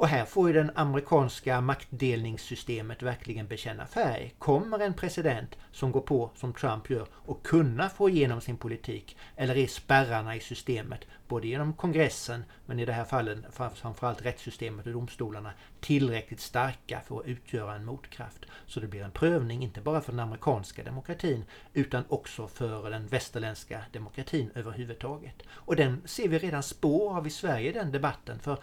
Och 0.00 0.08
här 0.08 0.24
får 0.24 0.48
ju 0.48 0.54
den 0.54 0.70
amerikanska 0.74 1.60
maktdelningssystemet 1.60 3.02
verkligen 3.02 3.46
bekänna 3.46 3.86
färg. 3.86 4.34
Kommer 4.38 4.78
en 4.78 4.94
president 4.94 5.56
som 5.72 5.92
går 5.92 6.00
på 6.00 6.30
som 6.34 6.52
Trump 6.52 6.90
gör 6.90 7.06
och 7.12 7.46
kunna 7.46 7.88
få 7.88 8.08
igenom 8.08 8.40
sin 8.40 8.56
politik? 8.56 9.16
Eller 9.36 9.56
är 9.56 9.66
spärrarna 9.66 10.36
i 10.36 10.40
systemet, 10.40 11.00
både 11.28 11.48
genom 11.48 11.72
kongressen 11.72 12.44
men 12.66 12.80
i 12.80 12.84
det 12.84 12.92
här 12.92 13.04
fallet 13.04 13.38
framförallt 13.74 14.24
rättssystemet 14.24 14.86
och 14.86 14.92
domstolarna, 14.92 15.52
tillräckligt 15.80 16.40
starka 16.40 17.00
för 17.06 17.20
att 17.20 17.26
utgöra 17.26 17.74
en 17.74 17.84
motkraft? 17.84 18.46
Så 18.66 18.80
det 18.80 18.86
blir 18.86 19.02
en 19.02 19.10
prövning, 19.10 19.62
inte 19.62 19.80
bara 19.80 20.00
för 20.00 20.12
den 20.12 20.20
amerikanska 20.20 20.84
demokratin 20.84 21.44
utan 21.72 22.04
också 22.08 22.48
för 22.48 22.90
den 22.90 23.06
västerländska 23.06 23.80
demokratin 23.92 24.50
överhuvudtaget. 24.54 25.42
Och 25.50 25.76
den 25.76 26.02
ser 26.04 26.28
vi 26.28 26.38
redan 26.38 26.62
spår 26.62 27.16
av 27.16 27.26
i 27.26 27.30
Sverige, 27.30 27.72
den 27.72 27.92
debatten. 27.92 28.38
för 28.38 28.58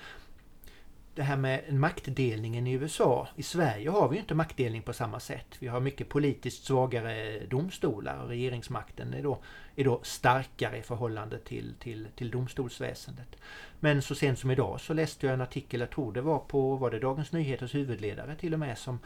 det 1.17 1.23
här 1.23 1.37
med 1.37 1.73
maktdelningen 1.73 2.67
i 2.67 2.71
USA. 2.71 3.27
I 3.35 3.43
Sverige 3.43 3.89
har 3.89 4.09
vi 4.09 4.15
ju 4.15 4.21
inte 4.21 4.35
maktdelning 4.35 4.81
på 4.81 4.93
samma 4.93 5.19
sätt. 5.19 5.45
Vi 5.59 5.67
har 5.67 5.79
mycket 5.79 6.09
politiskt 6.09 6.65
svagare 6.65 7.39
domstolar 7.45 8.17
och 8.23 8.29
regeringsmakten 8.29 9.13
är 9.13 9.23
då, 9.23 9.39
är 9.75 9.83
då 9.83 9.99
starkare 10.03 10.77
i 10.77 10.81
förhållande 10.81 11.39
till, 11.39 11.73
till, 11.79 12.07
till 12.15 12.31
domstolsväsendet. 12.31 13.35
Men 13.79 14.01
så 14.01 14.15
sent 14.15 14.39
som 14.39 14.51
idag 14.51 14.81
så 14.81 14.93
läste 14.93 15.25
jag 15.25 15.33
en 15.33 15.41
artikel, 15.41 15.79
jag 15.79 15.89
tror 15.89 16.13
det 16.13 16.21
var 16.21 16.39
på 16.39 16.75
var 16.75 16.91
det 16.91 16.99
Dagens 16.99 17.31
Nyheters 17.31 17.75
huvudledare 17.75 18.35
till 18.35 18.53
och 18.53 18.59
med, 18.59 18.77
som 18.77 18.99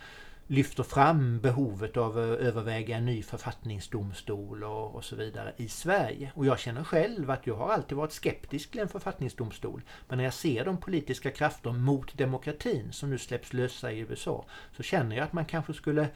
lyfter 0.52 0.84
fram 0.84 1.40
behovet 1.40 1.98
av 1.98 2.18
att 2.18 2.40
överväga 2.40 2.98
en 2.98 3.06
ny 3.06 3.24
författningsdomstol 3.24 4.64
och, 4.64 4.96
och, 4.96 5.04
så 5.04 5.16
vidare 5.16 5.54
i 5.58 5.68
Sverige. 5.68 6.32
Och 6.36 6.46
jag 6.46 6.60
känner 6.60 6.84
själv 6.84 7.32
att 7.32 7.48
jag 7.48 7.56
har 7.56 7.70
alltid 7.70 7.98
varit 7.98 8.12
skeptisk 8.12 8.72
till 8.72 8.80
en 8.80 8.88
författningsdomstol. 8.88 9.82
Men 10.08 10.18
när 10.18 10.24
jag 10.24 10.34
ser 10.34 10.66
de 10.66 10.78
politiska 10.78 11.32
krafter 11.32 11.72
mot 11.72 12.18
demokratin 12.18 12.92
som 12.92 13.10
nu 13.10 13.18
släpps 13.18 13.54
lösa 13.54 13.92
i 13.92 14.00
USA 14.00 14.46
så 14.78 14.84
känner 14.84 15.16
jag 15.16 15.24
att 15.24 15.34
man 15.34 15.46
kanske 15.46 15.74
skulle 15.74 16.08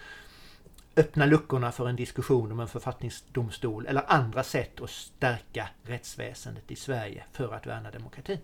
öppna 0.95 1.25
luckorna 1.25 1.71
för 1.71 1.89
en 1.89 1.95
diskussion 1.95 2.51
om 2.51 2.59
en 2.59 2.67
författningsdomstol 2.67 3.85
eller 3.85 4.03
andra 4.07 4.43
sätt 4.43 4.81
att 4.81 4.89
stärka 4.89 5.69
rättsväsendet 5.83 6.71
i 6.71 6.75
Sverige 6.75 7.23
för 7.31 7.53
att 7.53 7.67
värna 7.67 7.91
demokratin. 7.91 8.39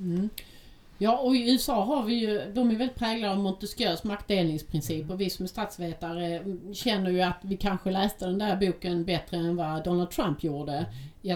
Mm. 0.00 0.28
Ja, 0.98 1.18
och 1.18 1.36
i 1.36 1.50
USA 1.50 1.84
har 1.84 2.02
vi 2.02 2.14
ju, 2.14 2.52
de 2.54 2.70
är 2.70 2.74
väldigt 2.74 2.98
präglade 2.98 3.32
av 3.32 3.38
Montesquieus 3.38 4.04
maktdelningsprincip 4.04 5.10
och 5.10 5.20
vi 5.20 5.30
som 5.30 5.44
är 5.44 5.48
statsvetare 5.48 6.44
känner 6.72 7.10
ju 7.10 7.22
att 7.22 7.38
vi 7.42 7.56
kanske 7.56 7.90
läste 7.90 8.26
den 8.26 8.38
där 8.38 8.56
boken 8.56 9.04
bättre 9.04 9.36
än 9.36 9.56
vad 9.56 9.84
Donald 9.84 10.10
Trump 10.10 10.44
gjorde. 10.44 10.86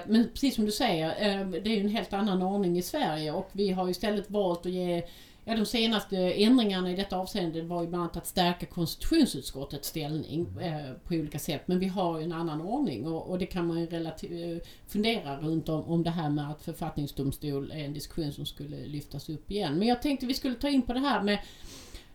Men 0.07 0.29
precis 0.33 0.55
som 0.55 0.65
du 0.65 0.73
säger, 0.73 1.09
eh, 1.09 1.47
det 1.47 1.71
är 1.71 1.75
ju 1.77 1.81
en 1.81 1.89
helt 1.89 2.13
annan 2.13 2.43
ordning 2.43 2.79
i 2.79 2.83
Sverige 2.83 3.33
och 3.33 3.49
vi 3.53 3.71
har 3.71 3.89
istället 3.89 4.31
valt 4.31 4.67
att 4.67 4.73
ge 4.73 5.03
Ja, 5.45 5.57
de 5.57 5.67
senaste 5.67 6.17
ändringarna 6.17 6.91
i 6.91 6.97
detta 6.97 7.17
avseende 7.17 7.63
var 7.63 7.83
ju 7.83 7.89
bland 7.89 8.03
annat 8.03 8.17
att 8.17 8.27
stärka 8.27 8.67
konstitutionsutskottets 8.67 9.89
ställning 9.89 10.47
eh, 10.61 10.93
på 11.05 11.15
olika 11.15 11.39
sätt. 11.39 11.63
Men 11.67 11.79
vi 11.79 11.87
har 11.87 12.19
ju 12.19 12.25
en 12.25 12.33
annan 12.33 12.61
ordning 12.61 13.07
och, 13.07 13.31
och 13.31 13.39
det 13.39 13.47
kan 13.47 13.67
man 13.67 13.81
ju 13.81 13.87
relativ, 13.87 14.61
fundera 14.87 15.41
runt 15.41 15.69
om, 15.69 15.85
om 15.85 16.03
det 16.03 16.11
här 16.11 16.31
med 16.31 16.51
att 16.51 16.63
författningsdomstol 16.63 17.71
är 17.71 17.85
en 17.85 17.93
diskussion 17.93 18.33
som 18.33 18.47
skulle 18.47 18.87
lyftas 18.87 19.29
upp 19.29 19.51
igen. 19.51 19.79
Men 19.79 19.89
jag 19.89 20.03
tänkte 20.03 20.27
vi 20.27 20.35
skulle 20.35 20.55
ta 20.55 20.69
in 20.69 20.83
på 20.83 20.93
det 20.93 21.01
här 21.01 21.23
med 21.23 21.39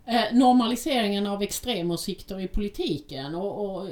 Eh, 0.07 0.33
normaliseringen 0.33 1.27
av 1.27 1.41
extremåsikter 1.41 2.39
i 2.39 2.47
politiken 2.47 3.35
och, 3.35 3.65
och, 3.65 3.87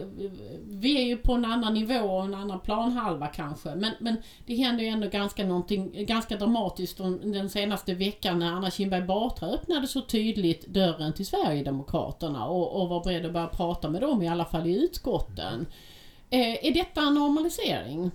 vi 0.63 1.01
är 1.01 1.05
ju 1.05 1.17
på 1.17 1.33
en 1.33 1.45
annan 1.45 1.73
nivå 1.73 1.99
och 1.99 2.23
en 2.23 2.33
annan 2.33 2.59
planhalva 2.59 3.27
kanske 3.27 3.75
men, 3.75 3.91
men 3.99 4.17
det 4.45 4.55
händer 4.55 4.83
ju 4.83 4.89
ändå 4.89 5.07
ganska 5.07 5.45
någonting 5.45 6.05
ganska 6.05 6.37
dramatiskt 6.37 6.97
den 7.23 7.49
senaste 7.49 7.93
veckan 7.93 8.39
när 8.39 8.51
Anna 8.51 8.71
Kinberg 8.71 9.01
Batra 9.01 9.47
öppnade 9.49 9.87
så 9.87 10.01
tydligt 10.01 10.67
dörren 10.67 11.13
till 11.13 11.25
Sverigedemokraterna 11.25 12.45
och, 12.45 12.81
och 12.81 12.89
var 12.89 13.03
beredd 13.03 13.25
att 13.25 13.33
börja 13.33 13.47
prata 13.47 13.89
med 13.89 14.01
dem 14.01 14.21
i 14.21 14.27
alla 14.27 14.45
fall 14.45 14.67
i 14.67 14.83
utskotten. 14.83 15.65
Eh, 16.29 16.65
är 16.65 16.73
detta 16.73 17.01
en 17.01 17.13
normalisering? 17.13 18.11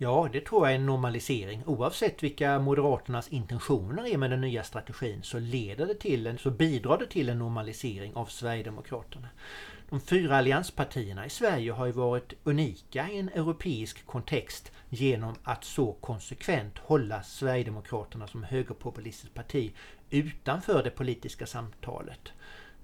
Ja, 0.00 0.28
det 0.32 0.40
tror 0.40 0.66
jag 0.66 0.72
är 0.72 0.78
en 0.78 0.86
normalisering. 0.86 1.62
Oavsett 1.66 2.22
vilka 2.22 2.58
Moderaternas 2.58 3.28
intentioner 3.28 4.06
är 4.06 4.18
med 4.18 4.30
den 4.30 4.40
nya 4.40 4.62
strategin 4.62 5.22
så 5.22 5.38
leder 5.38 5.86
det 5.86 5.94
till 5.94 6.26
en, 6.26 6.38
så 6.38 6.50
bidrar 6.50 6.98
det 6.98 7.06
till 7.06 7.28
en 7.28 7.38
normalisering 7.38 8.14
av 8.14 8.26
Sverigedemokraterna. 8.26 9.28
De 9.90 10.00
fyra 10.00 10.36
allianspartierna 10.36 11.26
i 11.26 11.30
Sverige 11.30 11.72
har 11.72 11.86
ju 11.86 11.92
varit 11.92 12.32
unika 12.44 13.08
i 13.08 13.18
en 13.18 13.28
europeisk 13.28 14.06
kontext 14.06 14.72
genom 14.88 15.34
att 15.42 15.64
så 15.64 15.92
konsekvent 15.92 16.78
hålla 16.78 17.22
Sverigedemokraterna 17.22 18.26
som 18.26 18.44
högerpopulistiskt 18.44 19.34
parti 19.34 19.72
utanför 20.10 20.82
det 20.82 20.90
politiska 20.90 21.46
samtalet. 21.46 22.32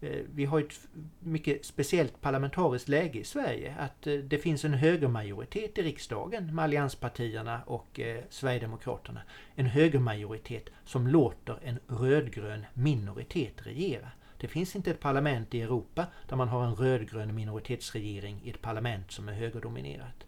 Eh, 0.00 0.20
vi 0.34 0.44
har 0.44 0.60
ett 0.60 0.88
mycket 1.20 1.64
speciellt 1.64 2.20
parlamentariskt 2.20 2.88
läge 2.88 3.18
i 3.18 3.24
Sverige. 3.24 3.74
Att 3.78 4.06
eh, 4.06 4.14
det 4.14 4.38
finns 4.38 4.64
en 4.64 4.74
högermajoritet 4.74 5.78
i 5.78 5.82
riksdagen 5.82 6.54
med 6.54 6.64
allianspartierna 6.64 7.60
och 7.66 8.00
eh, 8.00 8.24
Sverigedemokraterna. 8.30 9.20
En 9.54 9.66
högermajoritet 9.66 10.68
som 10.84 11.06
låter 11.06 11.58
en 11.62 11.78
rödgrön 11.86 12.64
minoritet 12.74 13.66
regera. 13.66 14.10
Det 14.40 14.48
finns 14.48 14.76
inte 14.76 14.90
ett 14.90 15.00
parlament 15.00 15.54
i 15.54 15.62
Europa 15.62 16.06
där 16.28 16.36
man 16.36 16.48
har 16.48 16.64
en 16.64 16.74
rödgrön 16.74 17.34
minoritetsregering 17.34 18.40
i 18.44 18.50
ett 18.50 18.62
parlament 18.62 19.12
som 19.12 19.28
är 19.28 19.32
högerdominerat. 19.32 20.26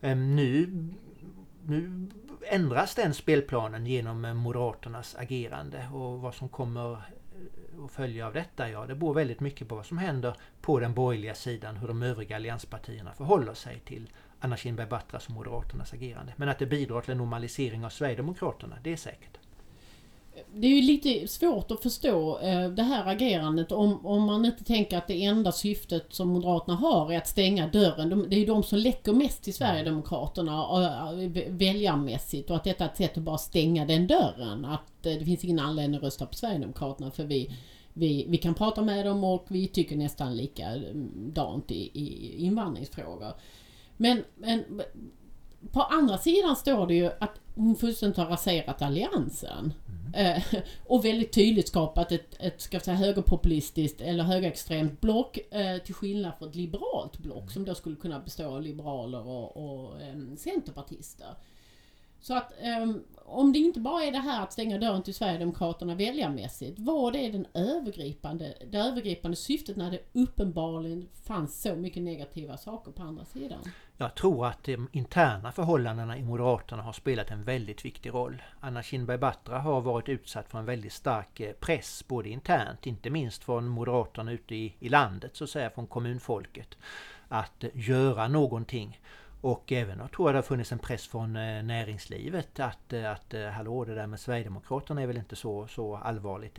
Ehm, 0.00 0.36
nu, 0.36 0.68
nu 1.66 2.06
ändras 2.42 2.94
den 2.94 3.14
spelplanen 3.14 3.86
genom 3.86 4.20
Moderaternas 4.36 5.16
agerande 5.18 5.88
och 5.92 6.20
vad 6.20 6.34
som 6.34 6.48
kommer 6.48 6.98
och 7.78 7.90
följa 7.90 8.26
av 8.26 8.32
detta? 8.32 8.70
Ja, 8.70 8.86
det 8.86 8.94
beror 8.94 9.14
väldigt 9.14 9.40
mycket 9.40 9.68
på 9.68 9.74
vad 9.74 9.86
som 9.86 9.98
händer 9.98 10.36
på 10.60 10.80
den 10.80 10.94
borgerliga 10.94 11.34
sidan, 11.34 11.76
hur 11.76 11.88
de 11.88 12.02
övriga 12.02 12.36
allianspartierna 12.36 13.12
förhåller 13.12 13.54
sig 13.54 13.80
till 13.80 14.10
Anna 14.40 14.56
Kinberg 14.56 14.88
Batras 14.88 15.26
och 15.26 15.34
Moderaternas 15.34 15.92
agerande. 15.92 16.32
Men 16.36 16.48
att 16.48 16.58
det 16.58 16.66
bidrar 16.66 17.00
till 17.00 17.12
en 17.12 17.18
normalisering 17.18 17.84
av 17.84 17.90
Sverigedemokraterna, 17.90 18.76
det 18.82 18.92
är 18.92 18.96
säkert 18.96 19.38
det 20.54 20.66
är 20.66 20.70
ju 20.70 20.82
lite 20.82 21.28
svårt 21.28 21.70
att 21.70 21.82
förstå 21.82 22.38
eh, 22.38 22.68
det 22.68 22.82
här 22.82 23.06
agerandet 23.06 23.72
om, 23.72 24.06
om 24.06 24.22
man 24.22 24.44
inte 24.44 24.64
tänker 24.64 24.98
att 24.98 25.06
det 25.06 25.24
enda 25.24 25.52
syftet 25.52 26.06
som 26.10 26.28
Moderaterna 26.28 26.76
har 26.76 27.12
är 27.12 27.18
att 27.18 27.28
stänga 27.28 27.66
dörren. 27.66 28.10
De, 28.10 28.26
det 28.28 28.36
är 28.36 28.40
ju 28.40 28.46
de 28.46 28.62
som 28.62 28.78
läcker 28.78 29.12
mest 29.12 29.42
till 29.42 29.54
Sverigedemokraterna 29.54 30.52
eh, 30.52 31.30
väljarmässigt 31.48 32.50
och 32.50 32.56
att 32.56 32.64
detta 32.64 32.84
är 32.84 32.88
ett 32.88 32.96
sätt 32.96 33.16
att 33.16 33.22
bara 33.22 33.38
stänga 33.38 33.86
den 33.86 34.06
dörren. 34.06 34.64
Att 34.64 35.06
eh, 35.06 35.12
det 35.12 35.24
finns 35.24 35.44
ingen 35.44 35.58
anledning 35.58 35.96
att 35.96 36.02
rösta 36.02 36.26
på 36.26 36.34
Sverigedemokraterna 36.34 37.10
för 37.10 37.24
vi, 37.24 37.56
vi, 37.92 38.26
vi 38.28 38.36
kan 38.36 38.54
prata 38.54 38.82
med 38.82 39.06
dem 39.06 39.24
och 39.24 39.46
vi 39.48 39.68
tycker 39.68 39.96
nästan 39.96 40.36
likadant 40.36 41.70
eh, 41.70 41.76
i, 41.76 41.90
i 41.94 42.44
invandringsfrågor. 42.44 43.32
Men, 43.96 44.24
men 44.36 44.64
på 45.72 45.82
andra 45.82 46.18
sidan 46.18 46.56
står 46.56 46.86
det 46.86 46.94
ju 46.94 47.10
att 47.20 47.40
hon 47.54 47.76
fullständigt 47.76 48.18
har 48.18 48.26
raserat 48.26 48.82
alliansen. 48.82 49.74
Mm. 50.14 50.42
och 50.86 51.04
väldigt 51.04 51.32
tydligt 51.32 51.68
skapat 51.68 52.12
ett, 52.12 52.36
ett 52.38 52.60
ska 52.60 52.80
säga, 52.80 52.96
högerpopulistiskt 52.96 54.00
eller 54.00 54.24
högerextremt 54.24 55.00
block 55.00 55.38
eh, 55.50 55.78
till 55.78 55.94
skillnad 55.94 56.32
från 56.38 56.48
ett 56.48 56.54
liberalt 56.54 57.18
block 57.18 57.42
mm. 57.42 57.48
som 57.48 57.64
då 57.64 57.74
skulle 57.74 57.96
kunna 57.96 58.20
bestå 58.20 58.54
av 58.54 58.62
liberaler 58.62 59.28
och, 59.28 59.56
och 59.56 60.00
eh, 60.00 60.36
centerpartister. 60.36 61.34
Så 62.20 62.34
att 62.34 62.52
um, 62.82 63.04
om 63.28 63.52
det 63.52 63.58
inte 63.58 63.80
bara 63.80 64.04
är 64.04 64.12
det 64.12 64.18
här 64.18 64.42
att 64.42 64.52
stänga 64.52 64.78
dörren 64.78 65.02
till 65.02 65.14
Sverigedemokraterna 65.14 65.94
väljarmässigt. 65.94 66.78
Vad 66.78 67.16
är 67.16 67.32
den 67.32 67.46
övergripande, 67.54 68.54
det 68.70 68.78
övergripande 68.78 69.36
syftet 69.36 69.76
när 69.76 69.90
det 69.90 70.00
uppenbarligen 70.12 71.08
fanns 71.24 71.62
så 71.62 71.74
mycket 71.74 72.02
negativa 72.02 72.56
saker 72.56 72.92
på 72.92 73.02
andra 73.02 73.24
sidan? 73.24 73.58
Jag 73.96 74.14
tror 74.14 74.46
att 74.46 74.64
de 74.64 74.88
interna 74.92 75.52
förhållandena 75.52 76.18
i 76.18 76.22
Moderaterna 76.22 76.82
har 76.82 76.92
spelat 76.92 77.30
en 77.30 77.44
väldigt 77.44 77.84
viktig 77.84 78.10
roll. 78.14 78.42
Anna 78.60 78.82
Kinberg 78.82 79.18
Batra 79.18 79.58
har 79.58 79.80
varit 79.80 80.08
utsatt 80.08 80.50
för 80.50 80.58
en 80.58 80.64
väldigt 80.64 80.92
stark 80.92 81.40
eh, 81.40 81.52
press 81.52 82.04
både 82.08 82.28
internt, 82.28 82.86
inte 82.86 83.10
minst 83.10 83.44
från 83.44 83.68
Moderaterna 83.68 84.32
ute 84.32 84.54
i, 84.54 84.74
i 84.78 84.88
landet, 84.88 85.36
så 85.36 85.44
att 85.44 85.50
säga 85.50 85.70
från 85.70 85.86
kommunfolket, 85.86 86.78
att 87.28 87.64
eh, 87.64 87.70
göra 87.74 88.28
någonting. 88.28 89.00
Och 89.40 89.72
även 89.72 89.98
jag 89.98 90.12
tror 90.12 90.28
jag 90.28 90.34
det 90.34 90.38
har 90.38 90.42
funnits 90.42 90.72
en 90.72 90.78
press 90.78 91.06
från 91.06 91.36
eh, 91.36 91.62
näringslivet 91.62 92.60
att, 92.60 92.92
eh, 92.92 93.10
att 93.10 93.34
eh, 93.34 93.46
hallå 93.46 93.84
det 93.84 93.94
där 93.94 94.06
med 94.06 94.20
Sverigedemokraterna 94.20 95.02
är 95.02 95.06
väl 95.06 95.16
inte 95.16 95.36
så, 95.36 95.66
så 95.66 95.96
allvarligt 95.96 96.58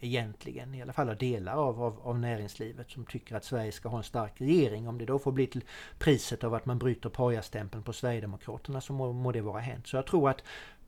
egentligen. 0.00 0.74
I 0.74 0.82
alla 0.82 0.92
fall 0.92 1.16
delar 1.16 1.56
av, 1.56 1.82
av, 1.82 2.00
av 2.02 2.18
näringslivet 2.18 2.90
som 2.90 3.06
tycker 3.06 3.36
att 3.36 3.44
Sverige 3.44 3.72
ska 3.72 3.88
ha 3.88 3.98
en 3.98 4.04
stark 4.04 4.40
regering. 4.40 4.88
Om 4.88 4.98
det 4.98 5.04
då 5.04 5.18
får 5.18 5.32
bli 5.32 5.46
till 5.46 5.64
priset 5.98 6.44
av 6.44 6.54
att 6.54 6.66
man 6.66 6.78
bryter 6.78 7.08
pajastämpeln 7.08 7.82
på 7.82 7.92
Sverigedemokraterna 7.92 8.80
så 8.80 8.92
må, 8.92 9.12
må 9.12 9.32
det 9.32 9.40
vara 9.40 9.60
hänt. 9.60 9.86
Så 9.86 9.96
jag 9.96 10.06
tror 10.06 10.30
att 10.30 10.42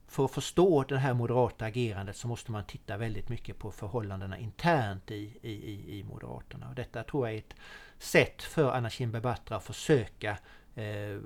för 0.07 0.25
att 0.25 0.31
förstå 0.31 0.85
det 0.89 0.99
här 0.99 1.15
moderata 1.15 1.65
agerandet 1.65 2.17
så 2.17 2.29
måste 2.29 2.53
man 2.53 2.65
titta 2.65 2.97
väldigt 2.97 3.29
mycket 3.29 3.59
på 3.59 3.71
förhållandena 3.71 4.39
internt 4.39 5.11
i, 5.11 5.39
i, 5.43 5.99
i 5.99 6.05
Moderaterna. 6.05 6.69
Och 6.69 6.75
detta 6.75 7.05
tror 7.05 7.29
jag 7.29 7.35
är 7.35 7.39
ett 7.39 7.55
sätt 7.99 8.43
för 8.43 8.73
Anna 8.73 8.91
Kinberg 8.91 9.23
Batra 9.23 9.57
att 9.57 9.65
försöka 9.65 10.39
Eh, 10.75 11.19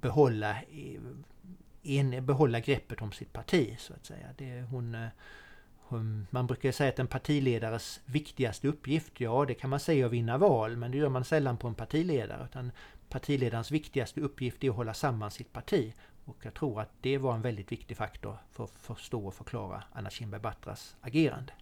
behålla, 0.00 0.56
en, 1.82 2.26
behålla 2.26 2.60
greppet 2.60 3.02
om 3.02 3.12
sitt 3.12 3.32
parti 3.32 3.76
så 3.78 3.94
att 3.94 4.06
säga. 4.06 4.26
Det, 4.38 4.62
hon, 4.62 4.94
eh, 4.94 5.08
hon, 5.76 6.26
man 6.30 6.46
brukar 6.46 6.72
säga 6.72 6.88
att 6.88 6.98
en 6.98 7.06
partiledares 7.06 8.00
viktigaste 8.04 8.68
uppgift, 8.68 9.20
ja 9.20 9.44
det 9.44 9.54
kan 9.54 9.70
man 9.70 9.80
säga 9.80 10.06
att 10.06 10.12
vinna 10.12 10.38
val 10.38 10.76
men 10.76 10.90
det 10.90 10.98
gör 10.98 11.08
man 11.08 11.24
sällan 11.24 11.56
på 11.56 11.68
en 11.68 11.74
partiledare. 11.74 12.44
Utan 12.44 12.72
partiledarens 13.08 13.70
viktigaste 13.70 14.20
uppgift 14.20 14.64
är 14.64 14.70
att 14.70 14.76
hålla 14.76 14.94
samman 14.94 15.30
sitt 15.30 15.52
parti. 15.52 15.94
Och 16.24 16.36
jag 16.42 16.54
tror 16.54 16.80
att 16.80 16.90
det 17.00 17.18
var 17.18 17.34
en 17.34 17.42
väldigt 17.42 17.72
viktig 17.72 17.96
faktor 17.96 18.36
för 18.52 18.64
att 18.64 18.78
förstå 18.78 19.26
och 19.26 19.34
förklara 19.34 19.82
Anna 19.92 20.10
Kinberg 20.10 20.40
Batras 20.40 20.96
agerande. 21.00 21.52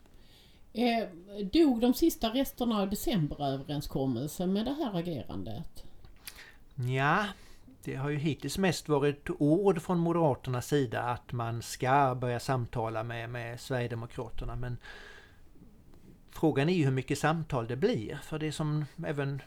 Eh, 0.73 1.09
dog 1.53 1.81
de 1.81 1.95
sista 1.95 2.29
resterna 2.29 2.83
av 2.83 2.91
decemberöverenskommelsen 2.91 4.53
med 4.53 4.65
det 4.65 4.73
här 4.73 4.99
agerandet? 4.99 5.86
Ja, 6.77 7.27
det 7.85 7.95
har 7.95 8.11
ju 8.11 8.17
hittills 8.17 8.59
mest 8.59 8.89
varit 8.89 9.31
ord 9.39 9.83
från 9.83 9.99
Moderaternas 9.99 10.67
sida 10.67 11.03
att 11.03 11.33
man 11.33 11.63
ska 11.63 12.15
börja 12.15 12.41
samtala 12.41 13.03
med, 13.03 13.31
med 13.31 13.61
Sverigedemokraterna. 13.61 14.57
Men 14.57 14.77
frågan 16.31 16.69
är 16.69 16.73
ju 16.73 16.85
hur 16.85 16.93
mycket 16.93 17.19
samtal 17.19 17.67
det 17.67 17.77
blir. 17.77 18.19
För 18.23 18.39
det 18.39 18.53
som 18.53 18.85
även, 19.07 19.43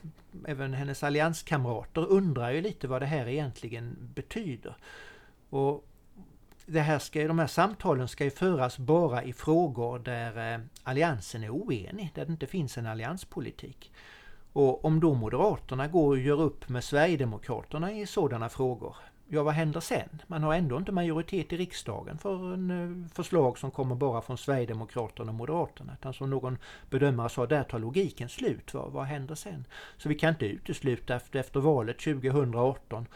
även 0.45 0.73
hennes 0.73 1.03
allianskamrater 1.03 2.05
undrar 2.11 2.51
ju 2.51 2.61
lite 2.61 2.87
vad 2.87 3.01
det 3.01 3.05
här 3.05 3.27
egentligen 3.27 3.97
betyder. 4.15 4.75
Och 5.49 5.85
det 6.65 6.81
här 6.81 6.99
ska, 6.99 7.27
de 7.27 7.39
här 7.39 7.47
samtalen 7.47 8.07
ska 8.07 8.23
ju 8.23 8.31
föras 8.31 8.77
bara 8.77 9.23
i 9.23 9.33
frågor 9.33 9.99
där 9.99 10.53
eh, 10.53 10.59
alliansen 10.83 11.43
är 11.43 11.49
oenig, 11.49 12.11
där 12.15 12.25
det 12.25 12.31
inte 12.31 12.47
finns 12.47 12.77
en 12.77 12.85
allianspolitik. 12.85 13.91
Och 14.59 14.85
om 14.85 14.99
då 14.99 15.13
Moderaterna 15.13 15.87
går 15.87 16.07
och 16.07 16.19
gör 16.19 16.41
upp 16.41 16.69
med 16.69 16.83
Sverigedemokraterna 16.83 17.91
i 17.91 18.05
sådana 18.05 18.49
frågor, 18.49 18.95
ja 19.27 19.43
vad 19.43 19.53
händer 19.53 19.79
sen? 19.79 20.21
Man 20.27 20.43
har 20.43 20.53
ändå 20.53 20.77
inte 20.77 20.91
majoritet 20.91 21.53
i 21.53 21.57
riksdagen 21.57 22.17
för 22.17 22.53
en 22.53 22.71
eh, 22.71 23.13
förslag 23.13 23.57
som 23.57 23.71
kommer 23.71 23.95
bara 23.95 24.21
från 24.21 24.37
Sverigedemokraterna 24.37 25.31
och 25.31 25.35
Moderaterna. 25.35 25.93
Utan 25.99 26.13
som 26.13 26.29
någon 26.29 26.57
bedömare 26.89 27.29
sa, 27.29 27.45
där 27.45 27.63
tar 27.63 27.79
logiken 27.79 28.29
slut. 28.29 28.73
Vad, 28.73 28.91
vad 28.91 29.05
händer 29.05 29.35
sen? 29.35 29.65
Så 29.97 30.09
vi 30.09 30.15
kan 30.15 30.29
inte 30.29 30.45
utesluta 30.45 31.15
efter, 31.15 31.39
efter 31.39 31.59
valet 31.59 31.99
2018 31.99 33.07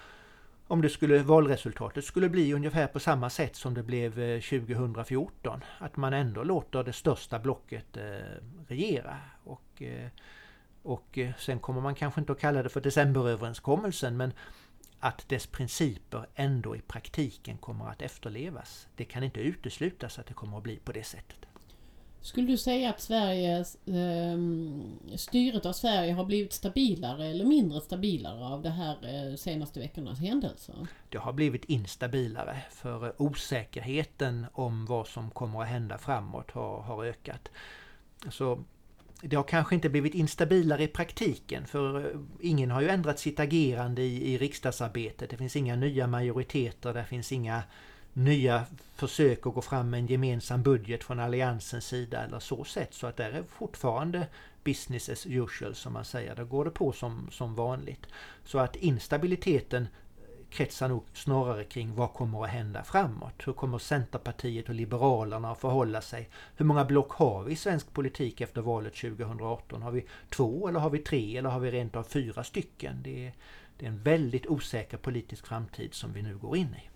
om 0.68 0.82
det 0.82 0.90
skulle, 0.90 1.18
valresultatet 1.18 2.06
skulle 2.06 2.30
bli 2.30 2.54
ungefär 2.54 2.88
på 2.88 3.00
samma 3.00 3.30
sätt 3.30 3.56
som 3.56 3.74
det 3.74 3.84
blev 3.84 4.20
eh, 4.20 4.42
2014. 4.42 5.64
Att 5.78 5.98
man 5.98 6.14
ändå 6.14 6.44
låter 6.44 6.84
det 6.84 6.94
största 6.94 7.40
blocket 7.40 7.98
eh, 7.98 8.04
regera. 8.68 9.18
Och, 9.44 9.82
eh, 9.82 10.08
och 10.84 11.18
eh, 11.18 11.32
sen 11.40 11.60
kommer 11.60 11.82
man 11.82 11.96
kanske 11.96 12.22
inte 12.22 12.32
att 12.32 12.40
kalla 12.40 12.64
det 12.64 12.70
för 12.70 12.82
decemberöverenskommelsen 12.82 14.18
men 14.18 14.34
att 15.00 15.30
dess 15.30 15.48
principer 15.48 16.28
ändå 16.36 16.76
i 16.76 16.82
praktiken 16.82 17.58
kommer 17.58 17.90
att 17.90 18.02
efterlevas. 18.02 18.88
Det 18.96 19.06
kan 19.06 19.24
inte 19.24 19.40
uteslutas 19.40 20.20
att 20.20 20.28
det 20.28 20.34
kommer 20.34 20.58
att 20.58 20.64
bli 20.64 20.76
på 20.76 20.92
det 20.92 21.04
sättet. 21.04 21.46
Skulle 22.22 22.48
du 22.48 22.58
säga 22.58 22.90
att 22.90 23.02
Sveriges, 23.02 23.76
eh, 23.88 24.38
styret 25.16 25.66
av 25.66 25.74
Sverige 25.74 26.14
har 26.14 26.26
blivit 26.26 26.54
stabilare 26.54 27.26
eller 27.28 27.46
mindre 27.46 27.82
stabilare 27.82 28.46
av 28.46 28.62
de 28.62 28.70
här 28.70 28.98
eh, 29.04 29.36
senaste 29.36 29.80
veckornas 29.80 30.20
händelser? 30.20 30.88
Det 31.10 31.18
har 31.18 31.34
blivit 31.34 31.66
instabilare 31.66 32.62
för 32.72 33.22
osäkerheten 33.22 34.46
om 34.54 34.86
vad 34.86 35.08
som 35.08 35.32
kommer 35.32 35.62
att 35.62 35.68
hända 35.68 35.98
framåt 35.98 36.52
har, 36.52 36.82
har 36.82 37.06
ökat. 37.06 37.52
Så 38.32 38.64
det 39.26 39.36
har 39.36 39.44
kanske 39.44 39.76
inte 39.76 39.90
blivit 39.90 40.16
instabilare 40.16 40.84
i 40.84 40.88
praktiken 40.88 41.68
för 41.68 42.00
eh, 42.00 42.20
ingen 42.40 42.72
har 42.72 42.82
ju 42.82 42.90
ändrat 42.90 43.20
sitt 43.20 43.40
agerande 43.40 44.02
i, 44.02 44.34
i 44.34 44.38
riksdagsarbetet. 44.38 45.30
Det 45.30 45.38
finns 45.38 45.56
inga 45.56 45.76
nya 45.76 46.08
majoriteter, 46.08 46.94
det 46.94 47.06
finns 47.06 47.32
inga 47.32 47.64
nya 48.14 48.66
försök 48.96 49.48
att 49.48 49.54
gå 49.54 49.62
fram 49.62 49.90
med 49.90 50.00
en 50.00 50.08
gemensam 50.08 50.64
budget 50.64 51.04
från 51.04 51.20
Alliansens 51.20 51.86
sida 51.86 52.24
eller 52.24 52.40
så 52.40 52.64
sätt. 52.64 52.94
Så 52.94 53.08
att 53.08 53.18
det 53.18 53.24
är 53.24 53.44
fortfarande 53.50 54.28
business 54.64 55.10
as 55.10 55.26
usual 55.28 55.76
som 55.76 55.94
man 55.94 56.06
säger. 56.06 56.36
Där 56.36 56.44
går 56.44 56.66
det 56.66 56.72
på 56.72 56.92
som, 56.92 57.28
som 57.32 57.56
vanligt. 57.56 58.08
Så 58.44 58.60
att 58.60 58.76
instabiliteten 58.76 59.88
kretsar 60.54 60.90
nog 60.90 61.04
snarare 61.14 61.64
kring 61.64 61.96
vad 61.96 62.14
kommer 62.14 62.44
att 62.44 62.50
hända 62.50 62.84
framåt. 62.84 63.34
Hur 63.48 63.54
kommer 63.54 63.78
Centerpartiet 63.78 64.70
och 64.70 64.76
Liberalerna 64.76 65.52
att 65.52 65.62
förhålla 65.62 66.02
sig? 66.02 66.30
Hur 66.56 66.66
många 66.66 66.86
block 66.86 67.12
har 67.12 67.44
vi 67.44 67.54
i 67.54 67.56
svensk 67.56 67.94
politik 67.94 68.42
efter 68.42 68.62
valet 68.62 68.96
2018? 68.96 69.82
Har 69.82 69.92
vi 69.92 70.06
två 70.30 70.68
eller 70.68 70.80
har 70.80 70.90
vi 70.90 71.00
tre 71.00 71.38
eller 71.38 71.50
har 71.50 71.60
vi 71.60 71.72
rent 71.72 71.96
av 71.96 72.04
fyra 72.04 72.44
stycken? 72.44 73.04
Det 73.04 73.28
är, 73.28 73.34
det 73.78 73.86
är 73.86 73.90
en 73.90 74.04
väldigt 74.04 74.48
osäker 74.48 74.98
politisk 74.98 75.48
framtid 75.48 75.94
som 75.94 76.14
vi 76.14 76.22
nu 76.22 76.38
går 76.38 76.58
in 76.58 76.76
i. 76.76 76.93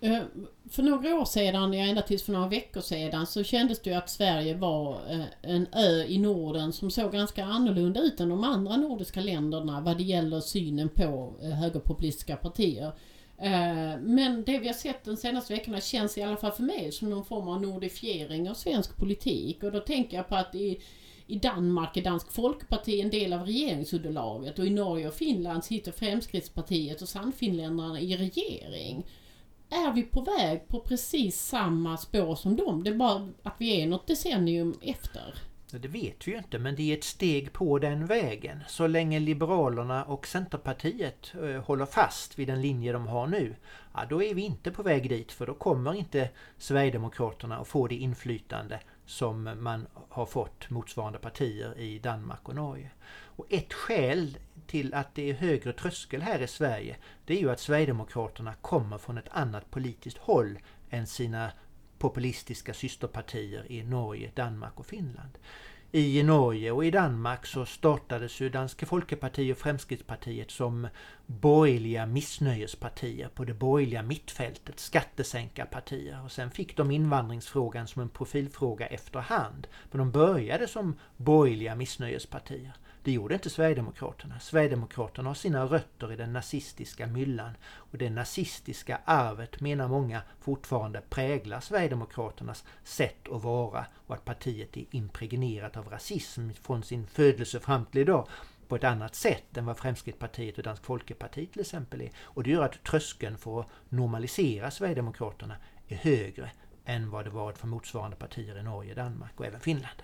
Eh, 0.00 0.22
för 0.70 0.82
några 0.82 1.14
år 1.14 1.24
sedan, 1.24 1.72
ja 1.72 1.84
ända 1.84 2.02
tills 2.02 2.22
för 2.22 2.32
några 2.32 2.48
veckor 2.48 2.80
sedan, 2.80 3.26
så 3.26 3.42
kändes 3.42 3.82
det 3.82 3.90
ju 3.90 3.96
att 3.96 4.10
Sverige 4.10 4.54
var 4.54 4.92
eh, 5.10 5.24
en 5.42 5.66
ö 5.72 6.04
i 6.04 6.18
Norden 6.18 6.72
som 6.72 6.90
såg 6.90 7.12
ganska 7.12 7.44
annorlunda 7.44 8.00
ut 8.00 8.20
än 8.20 8.28
de 8.28 8.44
andra 8.44 8.76
nordiska 8.76 9.20
länderna 9.20 9.80
vad 9.80 9.96
det 9.96 10.02
gäller 10.02 10.40
synen 10.40 10.88
på 10.88 11.34
eh, 11.42 11.50
högerpopulistiska 11.50 12.36
partier. 12.36 12.92
Men 14.00 14.44
det 14.44 14.58
vi 14.58 14.66
har 14.66 14.74
sett 14.74 15.04
de 15.04 15.16
senaste 15.16 15.52
veckorna 15.52 15.80
känns 15.80 16.18
i 16.18 16.22
alla 16.22 16.36
fall 16.36 16.52
för 16.52 16.62
mig 16.62 16.92
som 16.92 17.10
någon 17.10 17.24
form 17.24 17.48
av 17.48 17.62
nordifiering 17.62 18.50
av 18.50 18.54
svensk 18.54 18.96
politik. 18.96 19.62
Och 19.62 19.72
då 19.72 19.80
tänker 19.80 20.16
jag 20.16 20.28
på 20.28 20.36
att 20.36 20.54
i, 20.54 20.80
i 21.26 21.38
Danmark 21.38 21.96
är 21.96 22.02
Dansk 22.02 22.32
Folkparti 22.32 23.00
en 23.00 23.10
del 23.10 23.32
av 23.32 23.46
regeringsunderlaget 23.46 24.58
och 24.58 24.66
i 24.66 24.70
Norge 24.70 25.08
och 25.08 25.14
Finland 25.14 25.64
sitter 25.64 25.92
Fremskrittspartiet 25.92 27.02
och 27.02 27.08
Sannfinländarna 27.08 28.00
i 28.00 28.16
regering 28.16 29.04
är 29.70 29.92
vi 29.92 30.02
på 30.02 30.20
väg 30.20 30.68
på 30.68 30.80
precis 30.80 31.40
samma 31.40 31.96
spår 31.96 32.34
som 32.34 32.56
dem. 32.56 32.84
Det 32.84 32.90
är 32.90 32.94
bara 32.94 33.28
att 33.42 33.54
vi 33.58 33.82
är 33.82 33.86
något 33.86 34.06
decennium 34.06 34.78
efter. 34.82 35.34
Det 35.72 35.88
vet 35.88 36.28
vi 36.28 36.32
ju 36.32 36.38
inte 36.38 36.58
men 36.58 36.76
det 36.76 36.92
är 36.92 36.96
ett 36.96 37.04
steg 37.04 37.52
på 37.52 37.78
den 37.78 38.06
vägen. 38.06 38.60
Så 38.68 38.86
länge 38.86 39.20
Liberalerna 39.20 40.04
och 40.04 40.26
Centerpartiet 40.26 41.32
eh, 41.42 41.62
håller 41.64 41.86
fast 41.86 42.38
vid 42.38 42.48
den 42.48 42.62
linje 42.62 42.92
de 42.92 43.06
har 43.06 43.26
nu, 43.26 43.56
ja, 43.94 44.00
då 44.10 44.22
är 44.22 44.34
vi 44.34 44.42
inte 44.42 44.70
på 44.70 44.82
väg 44.82 45.08
dit 45.08 45.32
för 45.32 45.46
då 45.46 45.54
kommer 45.54 45.94
inte 45.94 46.28
Sverigedemokraterna 46.58 47.56
att 47.58 47.68
få 47.68 47.86
det 47.86 47.94
inflytande 47.94 48.80
som 49.06 49.50
man 49.58 49.86
har 50.08 50.26
fått 50.26 50.70
motsvarande 50.70 51.18
partier 51.18 51.78
i 51.78 51.98
Danmark 51.98 52.48
och 52.48 52.54
Norge. 52.54 52.90
Och 53.36 53.46
ett 53.50 53.72
skäl 53.72 54.38
till 54.70 54.94
att 54.94 55.14
det 55.14 55.30
är 55.30 55.34
högre 55.34 55.72
tröskel 55.72 56.22
här 56.22 56.42
i 56.42 56.46
Sverige, 56.46 56.96
det 57.24 57.34
är 57.34 57.40
ju 57.40 57.50
att 57.50 57.60
Sverigedemokraterna 57.60 58.54
kommer 58.54 58.98
från 58.98 59.18
ett 59.18 59.28
annat 59.30 59.70
politiskt 59.70 60.18
håll 60.18 60.58
än 60.90 61.06
sina 61.06 61.52
populistiska 61.98 62.74
systerpartier 62.74 63.72
i 63.72 63.82
Norge, 63.82 64.30
Danmark 64.34 64.80
och 64.80 64.86
Finland. 64.86 65.38
I 65.92 66.22
Norge 66.22 66.70
och 66.70 66.84
i 66.84 66.90
Danmark 66.90 67.46
så 67.46 67.66
startades 67.66 68.40
ju 68.40 68.48
Danske 68.48 68.86
Folkeparti 68.86 69.52
och 69.52 69.58
Fremskrittspartiet 69.58 70.50
som 70.50 70.88
borgerliga 71.26 72.06
missnöjespartier 72.06 73.28
på 73.28 73.44
det 73.44 73.54
borgerliga 73.54 74.02
mittfältet, 74.02 74.80
skattesänkarpartier. 74.80 76.24
Och 76.24 76.32
sen 76.32 76.50
fick 76.50 76.76
de 76.76 76.90
invandringsfrågan 76.90 77.86
som 77.86 78.02
en 78.02 78.08
profilfråga 78.08 78.86
efterhand. 78.86 79.66
Men 79.90 79.98
de 79.98 80.10
började 80.10 80.68
som 80.68 80.96
borgerliga 81.16 81.74
missnöjespartier. 81.74 82.72
Det 83.02 83.12
gjorde 83.12 83.34
inte 83.34 83.50
Sverigedemokraterna. 83.50 84.40
Sverigedemokraterna 84.40 85.30
har 85.30 85.34
sina 85.34 85.64
rötter 85.64 86.12
i 86.12 86.16
den 86.16 86.32
nazistiska 86.32 87.06
myllan. 87.06 87.52
Och 87.66 87.98
det 87.98 88.10
nazistiska 88.10 89.00
arvet 89.04 89.60
menar 89.60 89.88
många 89.88 90.22
fortfarande 90.40 91.00
präglar 91.00 91.60
Sverigedemokraternas 91.60 92.64
sätt 92.84 93.28
att 93.28 93.42
vara 93.42 93.86
och 94.06 94.14
att 94.14 94.24
partiet 94.24 94.76
är 94.76 94.84
impregnerat 94.90 95.76
av 95.76 95.88
rasism 95.88 96.50
från 96.50 96.82
sin 96.82 97.06
födelse 97.06 97.60
fram 97.60 97.86
till 97.86 98.00
idag 98.00 98.28
på 98.68 98.76
ett 98.76 98.84
annat 98.84 99.14
sätt 99.14 99.56
än 99.56 99.66
vad 99.66 99.78
Fremskrittspartiet 99.78 100.58
och 100.58 100.64
Dansk 100.64 100.84
Folkeparti 100.84 101.46
till 101.52 101.60
exempel 101.60 102.00
är. 102.00 102.10
Och 102.22 102.42
det 102.42 102.50
gör 102.50 102.64
att 102.64 102.84
tröskeln 102.84 103.38
för 103.38 103.60
att 103.60 103.66
normalisera 103.88 104.70
Sverigedemokraterna 104.70 105.56
är 105.88 105.96
högre 105.96 106.50
än 106.84 107.10
vad 107.10 107.24
det 107.24 107.30
varit 107.30 107.58
för 107.58 107.66
motsvarande 107.66 108.16
partier 108.16 108.58
i 108.58 108.62
Norge, 108.62 108.94
Danmark 108.94 109.40
och 109.40 109.46
även 109.46 109.60
Finland. 109.60 110.02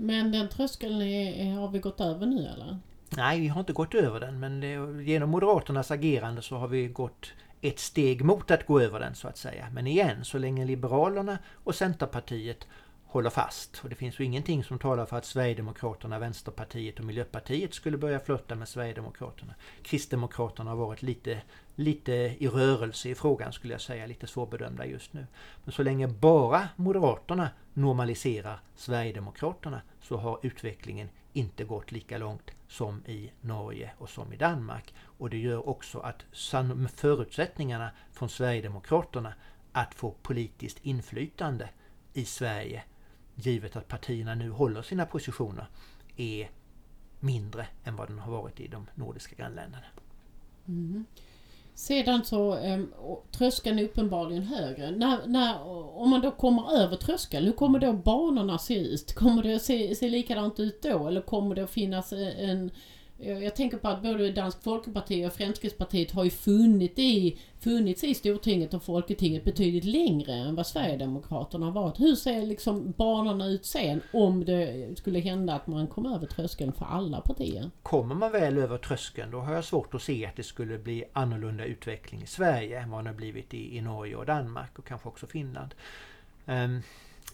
Men 0.00 0.32
den 0.32 0.48
tröskeln 0.48 1.02
är, 1.02 1.54
har 1.54 1.68
vi 1.68 1.78
gått 1.78 2.00
över 2.00 2.26
nu 2.26 2.46
eller? 2.46 2.78
Nej, 3.16 3.40
vi 3.40 3.48
har 3.48 3.60
inte 3.60 3.72
gått 3.72 3.94
över 3.94 4.20
den 4.20 4.40
men 4.40 4.60
det, 4.60 5.02
genom 5.02 5.30
Moderaternas 5.30 5.90
agerande 5.90 6.42
så 6.42 6.56
har 6.56 6.68
vi 6.68 6.88
gått 6.88 7.32
ett 7.60 7.78
steg 7.78 8.24
mot 8.24 8.50
att 8.50 8.66
gå 8.66 8.80
över 8.80 9.00
den 9.00 9.14
så 9.14 9.28
att 9.28 9.36
säga. 9.36 9.68
Men 9.72 9.86
igen, 9.86 10.24
så 10.24 10.38
länge 10.38 10.64
Liberalerna 10.64 11.38
och 11.64 11.74
Centerpartiet 11.74 12.66
håller 13.08 13.30
fast. 13.30 13.80
Och 13.82 13.88
det 13.88 13.94
finns 13.94 14.20
ju 14.20 14.24
ingenting 14.24 14.64
som 14.64 14.78
talar 14.78 15.06
för 15.06 15.16
att 15.16 15.24
Sverigedemokraterna, 15.24 16.18
Vänsterpartiet 16.18 16.98
och 16.98 17.04
Miljöpartiet 17.04 17.74
skulle 17.74 17.98
börja 17.98 18.20
flörta 18.20 18.54
med 18.54 18.68
Sverigedemokraterna. 18.68 19.54
Kristdemokraterna 19.82 20.70
har 20.70 20.76
varit 20.76 21.02
lite, 21.02 21.42
lite 21.74 22.12
i 22.12 22.48
rörelse 22.48 23.08
i 23.08 23.14
frågan 23.14 23.52
skulle 23.52 23.74
jag 23.74 23.80
säga, 23.80 24.06
lite 24.06 24.26
svårbedömda 24.26 24.86
just 24.86 25.12
nu. 25.12 25.26
Men 25.64 25.72
så 25.72 25.82
länge 25.82 26.08
bara 26.08 26.68
Moderaterna 26.76 27.50
normaliserar 27.74 28.60
Sverigedemokraterna 28.76 29.80
så 30.00 30.16
har 30.16 30.38
utvecklingen 30.42 31.08
inte 31.32 31.64
gått 31.64 31.92
lika 31.92 32.18
långt 32.18 32.50
som 32.68 33.02
i 33.06 33.32
Norge 33.40 33.90
och 33.98 34.10
som 34.10 34.32
i 34.32 34.36
Danmark. 34.36 34.94
Och 35.00 35.30
det 35.30 35.38
gör 35.38 35.68
också 35.68 35.98
att 35.98 36.24
förutsättningarna 36.94 37.90
från 38.12 38.28
Sverigedemokraterna 38.28 39.34
att 39.72 39.94
få 39.94 40.14
politiskt 40.22 40.78
inflytande 40.82 41.68
i 42.12 42.24
Sverige 42.24 42.82
givet 43.38 43.76
att 43.76 43.88
partierna 43.88 44.34
nu 44.34 44.50
håller 44.50 44.82
sina 44.82 45.06
positioner, 45.06 45.66
är 46.16 46.50
mindre 47.20 47.66
än 47.84 47.96
vad 47.96 48.08
den 48.08 48.18
har 48.18 48.32
varit 48.32 48.60
i 48.60 48.68
de 48.68 48.86
nordiska 48.94 49.36
grannländerna. 49.36 49.84
Mm. 50.68 51.04
Sedan 51.74 52.24
så, 52.24 52.54
ehm, 52.54 52.92
tröskeln 53.30 53.78
är 53.78 53.84
uppenbarligen 53.84 54.42
högre. 54.42 54.90
När, 54.90 55.26
när, 55.26 55.62
om 55.98 56.10
man 56.10 56.20
då 56.20 56.30
kommer 56.30 56.76
över 56.76 56.96
tröskeln, 56.96 57.44
hur 57.46 57.52
kommer 57.52 57.78
då 57.78 57.92
banorna 57.92 58.58
se 58.58 58.78
ut? 58.78 59.14
Kommer 59.14 59.42
det 59.42 59.58
se, 59.58 59.94
se 59.94 60.08
likadant 60.08 60.60
ut 60.60 60.82
då 60.82 61.08
eller 61.08 61.20
kommer 61.20 61.54
det 61.54 61.64
att 61.64 61.70
finnas 61.70 62.12
eh, 62.12 62.50
en 62.50 62.70
jag 63.20 63.56
tänker 63.56 63.76
på 63.76 63.88
att 63.88 64.02
både 64.02 64.32
Dansk 64.32 64.62
Folkeparti 64.62 65.26
och 65.26 65.32
Fremskrittspartiet 65.32 66.10
har 66.10 66.24
ju 66.24 66.30
funnit 66.30 66.98
i, 66.98 67.38
funnits 67.60 68.04
i 68.04 68.14
Stortinget 68.14 68.74
och 68.74 68.82
Folketinget 68.82 69.44
betydligt 69.44 69.84
längre 69.84 70.32
än 70.32 70.54
vad 70.54 70.66
Sverigedemokraterna 70.66 71.66
har 71.66 71.72
varit. 71.72 72.00
Hur 72.00 72.14
ser 72.14 72.42
liksom 72.42 72.90
banorna 72.90 73.46
ut 73.46 73.66
sen 73.66 74.00
om 74.12 74.44
det 74.44 74.88
skulle 74.98 75.18
hända 75.18 75.54
att 75.54 75.66
man 75.66 75.86
kom 75.86 76.06
över 76.06 76.26
tröskeln 76.26 76.72
för 76.72 76.84
alla 76.84 77.20
partier? 77.20 77.70
Kommer 77.82 78.14
man 78.14 78.32
väl 78.32 78.58
över 78.58 78.78
tröskeln 78.78 79.30
då 79.30 79.38
har 79.38 79.54
jag 79.54 79.64
svårt 79.64 79.94
att 79.94 80.02
se 80.02 80.26
att 80.26 80.36
det 80.36 80.42
skulle 80.42 80.78
bli 80.78 81.04
annorlunda 81.12 81.64
utveckling 81.64 82.22
i 82.22 82.26
Sverige 82.26 82.80
än 82.80 82.90
vad 82.90 83.04
det 83.04 83.10
har 83.10 83.16
blivit 83.16 83.54
i, 83.54 83.76
i 83.76 83.80
Norge 83.80 84.16
och 84.16 84.26
Danmark 84.26 84.78
och 84.78 84.86
kanske 84.86 85.08
också 85.08 85.26
Finland. 85.26 85.74
Um, 86.46 86.82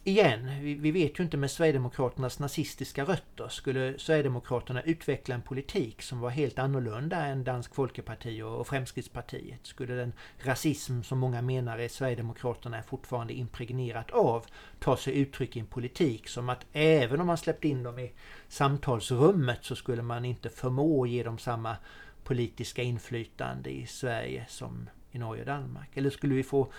igen, 0.04 0.50
vi, 0.62 0.74
vi, 0.74 0.90
vet 0.90 1.18
ju 1.18 1.24
inte 1.24 1.36
med 1.36 1.50
Sverigedemokraternas 1.50 2.38
nazistiska 2.38 3.04
rötter. 3.04 3.48
Skulle 3.48 3.98
Sverigedemokraterna 3.98 4.82
utveckla 4.82 5.34
en 5.34 5.42
politik 5.42 6.02
som 6.02 6.20
var 6.20 6.30
helt 6.30 6.58
annorlunda 6.58 7.26
än 7.26 7.44
Dansk 7.44 7.74
Folkeparti 7.74 8.42
och, 8.42 8.60
och 8.60 8.66
Fremskrittspartiet? 8.66 9.60
Skulle 9.62 9.94
den 9.94 10.12
rasism 10.38 11.02
som 11.02 11.18
många 11.18 11.42
menar 11.42 11.78
är 11.78 11.88
Sverigedemokraterna 11.88 12.78
är 12.78 12.82
fortfarande 12.82 13.32
impregnerat 13.32 14.10
av 14.10 14.46
ta 14.78 14.96
sig 14.96 15.18
uttryck 15.18 15.56
i 15.56 15.60
en 15.60 15.66
politik 15.66 16.28
som 16.28 16.48
att 16.48 16.66
även 16.72 17.20
om 17.20 17.26
man 17.26 17.38
släppte 17.38 17.68
in 17.68 17.82
dem 17.82 17.98
i 17.98 18.12
samtalsrummet 18.48 19.58
så 19.64 19.76
skulle 19.76 20.02
man 20.02 20.24
inte 20.24 20.48
förmå 20.48 21.06
ge 21.06 21.22
dem 21.22 21.38
samma 21.38 21.76
politiska 22.24 22.82
inflytande 22.82 23.70
i 23.70 23.86
Sverige 23.86 24.46
som 24.48 24.88
i 25.10 25.18
Norge 25.18 25.42
och 25.42 25.46
Danmark? 25.46 25.96
Eller 25.96 26.10
skulle 26.10 26.34
vi 26.34 26.42
få, 26.42 26.72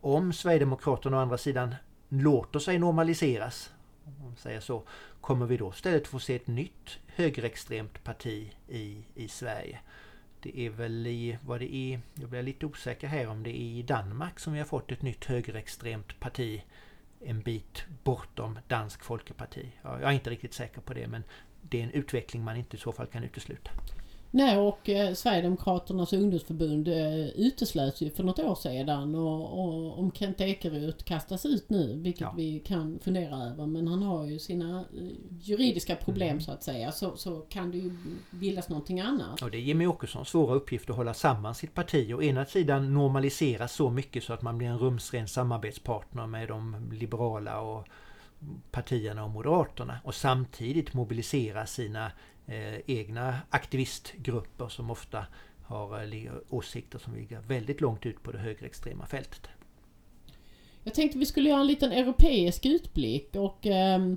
om 0.00 0.32
Sverigedemokraterna 0.32 1.16
å 1.16 1.20
andra 1.20 1.38
sidan 1.38 1.74
låter 2.12 2.58
sig 2.58 2.78
normaliseras, 2.78 3.72
om 4.04 4.14
man 4.22 4.36
säger 4.36 4.60
så, 4.60 4.82
kommer 5.20 5.46
vi 5.46 5.56
då 5.56 5.70
istället 5.70 6.06
få 6.06 6.18
se 6.18 6.36
ett 6.36 6.46
nytt 6.46 6.98
högerextremt 7.06 8.04
parti 8.04 8.52
i, 8.68 9.04
i 9.14 9.28
Sverige? 9.28 9.78
Det 10.40 10.58
är 10.60 10.70
väl 10.70 11.06
i, 11.06 11.38
vad 11.42 11.60
det 11.60 11.74
är, 11.74 12.00
jag 12.14 12.30
blir 12.30 12.42
lite 12.42 12.66
osäker 12.66 13.08
här 13.08 13.26
om 13.28 13.42
det 13.42 13.50
är 13.50 13.78
i 13.78 13.82
Danmark 13.82 14.40
som 14.40 14.52
vi 14.52 14.58
har 14.58 14.66
fått 14.66 14.92
ett 14.92 15.02
nytt 15.02 15.24
högerextremt 15.24 16.20
parti 16.20 16.62
en 17.20 17.40
bit 17.40 17.84
bortom 18.04 18.58
Dansk 18.68 19.04
Folkeparti. 19.04 19.72
jag 19.82 20.02
är 20.02 20.10
inte 20.10 20.30
riktigt 20.30 20.54
säker 20.54 20.80
på 20.80 20.94
det 20.94 21.06
men 21.06 21.24
det 21.60 21.80
är 21.80 21.84
en 21.84 21.90
utveckling 21.90 22.44
man 22.44 22.56
inte 22.56 22.76
i 22.76 22.80
så 22.80 22.92
fall 22.92 23.06
kan 23.06 23.24
utesluta. 23.24 23.70
Nej 24.34 24.58
och 24.58 24.88
eh, 24.88 25.14
Sverigedemokraternas 25.14 26.12
ungdomsförbund 26.12 26.88
eh, 26.88 27.26
uteslöts 27.26 28.00
ju 28.00 28.10
för 28.10 28.22
något 28.22 28.38
år 28.38 28.54
sedan 28.54 29.14
och, 29.14 29.64
och 29.64 29.98
om 29.98 30.12
Kent 30.12 30.40
Ekeroth 30.40 31.04
kastas 31.04 31.46
ut 31.46 31.70
nu, 31.70 31.96
vilket 31.96 32.20
ja. 32.20 32.34
vi 32.36 32.58
kan 32.58 32.98
fundera 32.98 33.36
över, 33.36 33.66
men 33.66 33.88
han 33.88 34.02
har 34.02 34.24
ju 34.26 34.38
sina 34.38 34.80
eh, 34.80 35.08
juridiska 35.40 35.96
problem 35.96 36.28
mm. 36.28 36.40
så 36.40 36.52
att 36.52 36.62
säga, 36.62 36.92
så, 36.92 37.16
så 37.16 37.40
kan 37.40 37.70
det 37.70 37.78
ju 37.78 37.96
bildas 38.30 38.68
någonting 38.68 39.00
annat. 39.00 39.42
Och 39.42 39.50
det 39.50 39.56
är 39.56 39.62
Jimmy 39.62 39.86
Åkessons 39.86 40.28
svåra 40.28 40.54
uppgift 40.54 40.90
att 40.90 40.96
hålla 40.96 41.14
samman 41.14 41.54
sitt 41.54 41.74
parti. 41.74 42.14
Å 42.14 42.22
ena 42.22 42.44
sidan 42.44 42.94
normalisera 42.94 43.68
så 43.68 43.90
mycket 43.90 44.24
så 44.24 44.32
att 44.32 44.42
man 44.42 44.58
blir 44.58 44.68
en 44.68 44.78
rumsren 44.78 45.28
samarbetspartner 45.28 46.26
med 46.26 46.48
de 46.48 46.90
liberala 46.92 47.60
och 47.60 47.88
partierna 48.70 49.24
och 49.24 49.30
Moderaterna 49.30 49.98
och 50.04 50.14
samtidigt 50.14 50.94
mobilisera 50.94 51.66
sina 51.66 52.12
Eh, 52.46 52.80
egna 52.86 53.38
aktivistgrupper 53.50 54.68
som 54.68 54.90
ofta 54.90 55.26
har 55.62 56.14
eh, 56.14 56.32
åsikter 56.50 56.98
som 56.98 57.14
ligger 57.14 57.40
väldigt 57.40 57.80
långt 57.80 58.06
ut 58.06 58.22
på 58.22 58.32
det 58.32 58.38
högerextrema 58.38 59.06
fältet. 59.06 59.48
Jag 60.84 60.94
tänkte 60.94 61.18
vi 61.18 61.26
skulle 61.26 61.48
göra 61.48 61.60
en 61.60 61.66
liten 61.66 61.92
europeisk 61.92 62.66
utblick 62.66 63.36
och, 63.36 63.66
ehm, 63.66 64.16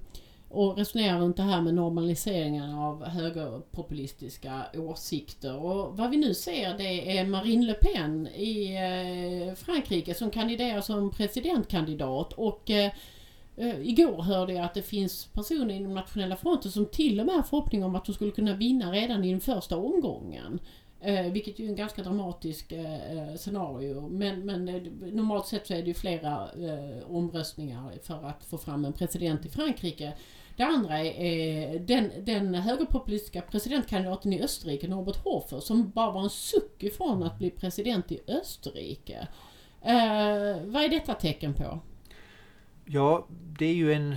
och 0.49 0.77
resonera 0.77 1.19
runt 1.19 1.38
det 1.38 1.43
här 1.43 1.61
med 1.61 1.73
normaliseringen 1.73 2.75
av 2.75 3.05
högerpopulistiska 3.05 4.65
åsikter. 4.73 5.55
Och 5.55 5.97
vad 5.97 6.09
vi 6.09 6.17
nu 6.17 6.33
ser 6.33 6.77
det 6.77 7.17
är 7.17 7.25
Marine 7.25 7.65
Le 7.65 7.73
Pen 7.73 8.27
i 8.27 8.75
eh, 8.75 9.55
Frankrike 9.55 10.13
som 10.13 10.31
kandiderar 10.31 10.81
som 10.81 11.11
presidentkandidat 11.11 12.33
och 12.33 12.71
Eh, 13.57 13.89
igår 13.89 14.21
hörde 14.21 14.53
jag 14.53 14.65
att 14.65 14.73
det 14.73 14.81
finns 14.81 15.25
personer 15.25 15.75
inom 15.75 15.93
nationella 15.93 16.35
fronten 16.35 16.71
som 16.71 16.85
till 16.85 17.19
och 17.19 17.25
med 17.25 17.35
har 17.35 17.43
förhoppning 17.43 17.83
om 17.83 17.95
att 17.95 18.05
de 18.05 18.13
skulle 18.13 18.31
kunna 18.31 18.53
vinna 18.53 18.91
redan 18.91 19.23
i 19.23 19.31
den 19.31 19.41
första 19.41 19.77
omgången. 19.77 20.59
Uh, 21.07 21.31
vilket 21.31 21.59
ju 21.59 21.65
är 21.65 21.69
en 21.69 21.75
ganska 21.75 22.03
dramatisk 22.03 22.71
uh, 22.71 23.35
scenario. 23.37 24.09
Men, 24.09 24.45
men 24.45 24.65
normalt 25.13 25.47
sett 25.47 25.67
så 25.67 25.73
är 25.73 25.81
det 25.81 25.87
ju 25.87 25.93
flera 25.93 26.49
omröstningar 27.07 27.93
för 28.03 28.23
att 28.23 28.45
få 28.45 28.57
fram 28.57 28.85
en 28.85 28.93
president 28.93 29.45
i 29.45 29.49
Frankrike. 29.49 30.13
Det 30.57 30.63
andra 30.63 30.99
är 30.99 31.79
den, 31.79 32.11
den 32.19 32.55
högerpopulistiska 32.55 33.41
presidentkandidaten 33.41 34.33
i 34.33 34.41
Österrike, 34.41 34.87
Norbert 34.87 35.23
Hofer, 35.23 35.59
som 35.59 35.89
bara 35.89 36.11
var 36.11 36.23
en 36.23 36.29
suck 36.29 36.83
ifrån 36.83 37.23
att 37.23 37.37
bli 37.37 37.49
president 37.49 38.11
i 38.11 38.19
Österrike. 38.27 39.27
vad 40.65 40.83
är 40.83 40.89
detta 40.89 41.13
tecken 41.13 41.53
på? 41.53 41.79
Ja, 42.88 43.28
det 43.30 43.65
är 43.65 43.74
ju 43.74 43.93
en 43.93 44.15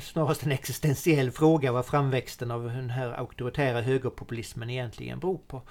snarast 0.00 0.42
en 0.46 0.52
existentiell 0.52 1.30
fråga 1.30 1.72
vad 1.72 1.86
framväxten 1.86 2.50
av 2.50 2.64
den 2.64 2.90
här 2.90 3.12
auktoritära 3.12 3.80
högerpopulismen 3.80 4.70
egentligen 4.70 5.18
beror 5.18 5.38
på. 5.46 5.62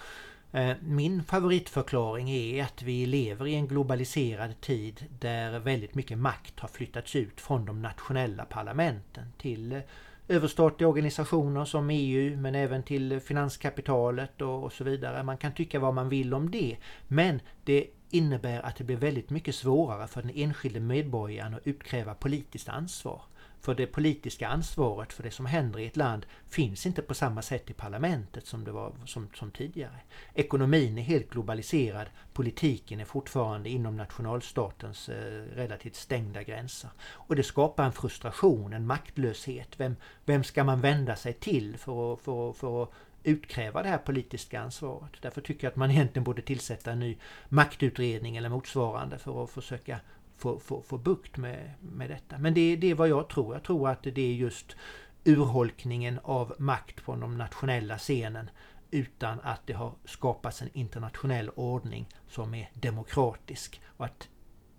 Eh, 0.51 0.71
min 0.81 1.23
favoritförklaring 1.23 2.29
är 2.29 2.63
att 2.63 2.81
vi 2.81 3.05
lever 3.05 3.47
i 3.47 3.55
en 3.55 3.67
globaliserad 3.67 4.61
tid 4.61 5.05
där 5.19 5.59
väldigt 5.59 5.95
mycket 5.95 6.17
makt 6.17 6.59
har 6.59 6.69
flyttats 6.69 7.15
ut 7.15 7.41
från 7.41 7.65
de 7.65 7.81
nationella 7.81 8.45
parlamenten 8.45 9.25
till 9.37 9.71
eh, 9.71 9.79
överstatliga 10.27 10.87
organisationer 10.87 11.65
som 11.65 11.89
EU 11.89 12.37
men 12.37 12.55
även 12.55 12.83
till 12.83 13.11
eh, 13.11 13.19
finanskapitalet 13.19 14.41
och, 14.41 14.73
så 14.73 14.83
vidare. 14.83 15.23
Man 15.23 15.37
kan 15.37 15.51
tycka 15.51 15.79
vad 15.79 15.93
man 15.93 16.09
vill 16.09 16.33
om 16.33 16.51
det 16.51 16.77
men 17.07 17.39
det 17.63 17.87
innebär 18.09 18.65
att 18.65 18.75
det 18.75 18.83
blir 18.83 18.97
väldigt 18.97 19.29
mycket 19.29 19.55
svårare 19.55 20.07
för 20.07 20.21
den 20.21 20.31
enskilde 20.35 20.79
medborgaren 20.79 21.53
att 21.53 21.67
utkräva 21.67 22.13
politiskt 22.13 22.69
ansvar. 22.69 23.21
För 23.65 23.75
det 23.75 23.87
politiska 23.87 24.47
ansvaret 24.47 25.13
för 25.13 25.23
det 25.23 25.31
som 25.31 25.45
händer 25.45 25.79
i 25.79 25.85
ett 25.85 25.97
land 25.97 26.25
finns 26.49 26.85
inte 26.85 27.01
på 27.01 27.13
samma 27.13 27.41
sätt 27.41 27.69
i 27.69 27.73
parlamentet 27.73 28.47
som 28.47 28.63
det 28.63 28.71
var 28.71 28.93
som, 29.05 29.29
som 29.35 29.51
tidigare. 29.51 29.99
Ekonomin 30.33 30.97
är 30.97 31.01
helt 31.01 31.29
globaliserad, 31.29 32.07
politiken 32.33 32.99
är 32.99 33.05
fortfarande 33.05 33.69
inom 33.69 33.97
nationalstatens 33.97 35.09
eh, 35.09 35.43
relativt 35.55 35.95
stängda 35.95 36.43
gränser. 36.43 36.89
Och 37.01 37.35
det 37.35 37.43
skapar 37.43 37.85
en 37.85 37.91
frustration, 37.91 38.73
en 38.73 38.87
maktlöshet. 38.87 39.69
Vem, 39.77 39.95
vem 40.25 40.43
ska 40.43 40.63
man 40.63 40.81
vända 40.81 41.15
sig 41.15 41.33
till 41.33 41.77
för, 41.77 42.15
för, 42.15 42.53
för 42.53 42.83
att 42.83 42.91
utkräva 43.25 43.83
det 43.83 43.89
här 43.89 43.97
politiska 43.97 44.61
ansvaret. 44.61 45.11
Därför 45.21 45.41
tycker 45.41 45.67
jag 45.67 45.71
att 45.71 45.77
man 45.77 45.91
egentligen 45.91 46.23
borde 46.23 46.41
tillsätta 46.41 46.91
en 46.91 46.99
ny 46.99 47.17
maktutredning 47.49 48.37
eller 48.37 48.49
motsvarande 48.49 49.17
för 49.17 49.43
att 49.43 49.49
försöka 49.49 49.99
få, 50.37 50.59
få, 50.59 50.81
få 50.81 50.97
bukt 50.97 51.37
med, 51.37 51.73
med 51.79 52.09
detta. 52.09 52.37
Men 52.37 52.53
det, 52.53 52.75
det 52.75 52.91
är 52.91 52.95
vad 52.95 53.09
jag 53.09 53.29
tror. 53.29 53.55
Jag 53.55 53.63
tror 53.63 53.89
att 53.89 54.03
det 54.03 54.21
är 54.21 54.33
just 54.33 54.75
urholkningen 55.23 56.19
av 56.23 56.55
makt 56.59 57.03
på 57.05 57.15
de 57.15 57.37
nationella 57.37 57.97
scenen 57.97 58.49
utan 58.91 59.39
att 59.39 59.67
det 59.67 59.73
har 59.73 59.93
skapats 60.05 60.61
en 60.61 60.69
internationell 60.73 61.49
ordning 61.49 62.09
som 62.27 62.53
är 62.53 62.69
demokratisk. 62.73 63.81
Och 63.97 64.05
att 64.05 64.29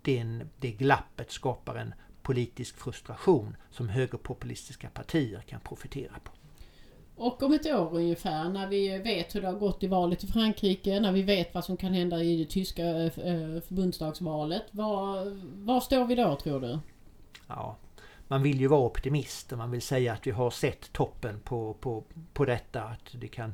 den, 0.01 0.49
det 0.57 0.71
glappet 0.71 1.31
skapar 1.31 1.75
en 1.75 1.93
politisk 2.21 2.77
frustration 2.77 3.55
som 3.69 3.89
högerpopulistiska 3.89 4.89
partier 4.89 5.41
kan 5.41 5.59
profitera 5.59 6.19
på. 6.23 6.31
Och 7.17 7.43
om 7.43 7.53
ett 7.53 7.65
år 7.65 7.95
ungefär 7.95 8.49
när 8.49 8.67
vi 8.67 8.97
vet 8.97 9.35
hur 9.35 9.41
det 9.41 9.47
har 9.47 9.55
gått 9.55 9.83
i 9.83 9.87
valet 9.87 10.23
i 10.23 10.27
Frankrike, 10.27 10.99
när 10.99 11.11
vi 11.11 11.21
vet 11.21 11.53
vad 11.53 11.65
som 11.65 11.77
kan 11.77 11.93
hända 11.93 12.23
i 12.23 12.37
det 12.43 12.49
tyska 12.49 12.83
eh, 12.83 13.05
eh, 13.05 13.61
förbundsdagsvalet. 13.61 14.63
Var, 14.71 15.33
var 15.65 15.79
står 15.79 16.05
vi 16.05 16.15
då 16.15 16.35
tror 16.35 16.59
du? 16.59 16.79
Ja, 17.47 17.75
man 18.27 18.43
vill 18.43 18.61
ju 18.61 18.67
vara 18.67 18.81
optimist 18.81 19.51
och 19.51 19.57
man 19.57 19.71
vill 19.71 19.81
säga 19.81 20.13
att 20.13 20.27
vi 20.27 20.31
har 20.31 20.49
sett 20.49 20.93
toppen 20.93 21.39
på, 21.39 21.73
på, 21.73 22.03
på 22.33 22.45
detta. 22.45 22.81
Att 22.81 23.11
det 23.11 23.27
kan 23.27 23.53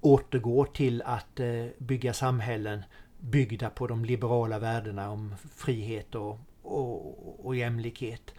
återgå 0.00 0.64
till 0.64 1.02
att 1.02 1.40
eh, 1.40 1.66
bygga 1.78 2.12
samhällen 2.12 2.82
byggda 3.18 3.70
på 3.70 3.86
de 3.86 4.04
liberala 4.04 4.58
värdena 4.58 5.10
om 5.10 5.34
frihet 5.56 6.14
och, 6.14 6.38
och, 6.62 7.46
och 7.46 7.56
jämlikhet. 7.56 8.34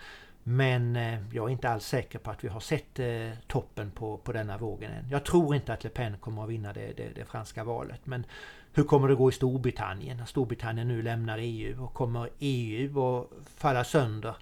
Men 0.48 0.96
eh, 0.96 1.20
jag 1.32 1.48
är 1.48 1.50
inte 1.50 1.70
alls 1.70 1.86
säker 1.86 2.20
på 2.20 2.32
att 2.32 2.44
vi 2.44 2.48
har 2.48 2.60
sett 2.60 3.00
eh, 3.00 3.30
toppen 3.48 3.92
på, 3.92 4.18
på 4.18 4.32
denna 4.32 4.58
vågen 4.58 4.92
än. 4.92 5.10
Jag 5.10 5.26
tror 5.26 5.56
inte 5.56 5.74
att 5.74 5.84
Le 5.84 5.90
Pen 5.90 6.18
kommer 6.18 6.44
att 6.44 6.50
vinna 6.50 6.74
det, 6.74 6.94
det, 6.98 7.10
det, 7.16 7.26
franska 7.26 7.64
valet. 7.64 8.02
Men 8.04 8.26
hur 8.74 8.84
kommer 8.84 9.08
det 9.08 9.16
gå 9.16 9.30
i 9.30 9.34
Storbritannien 9.34 10.18
när 10.18 10.26
Storbritannien 10.26 10.88
nu 10.88 11.02
lämnar 11.02 11.38
EU? 11.42 11.84
Och 11.84 11.94
kommer 11.94 12.30
EU 12.40 13.20
att 13.20 13.28
falla 13.58 13.84
sönder? 13.84 14.36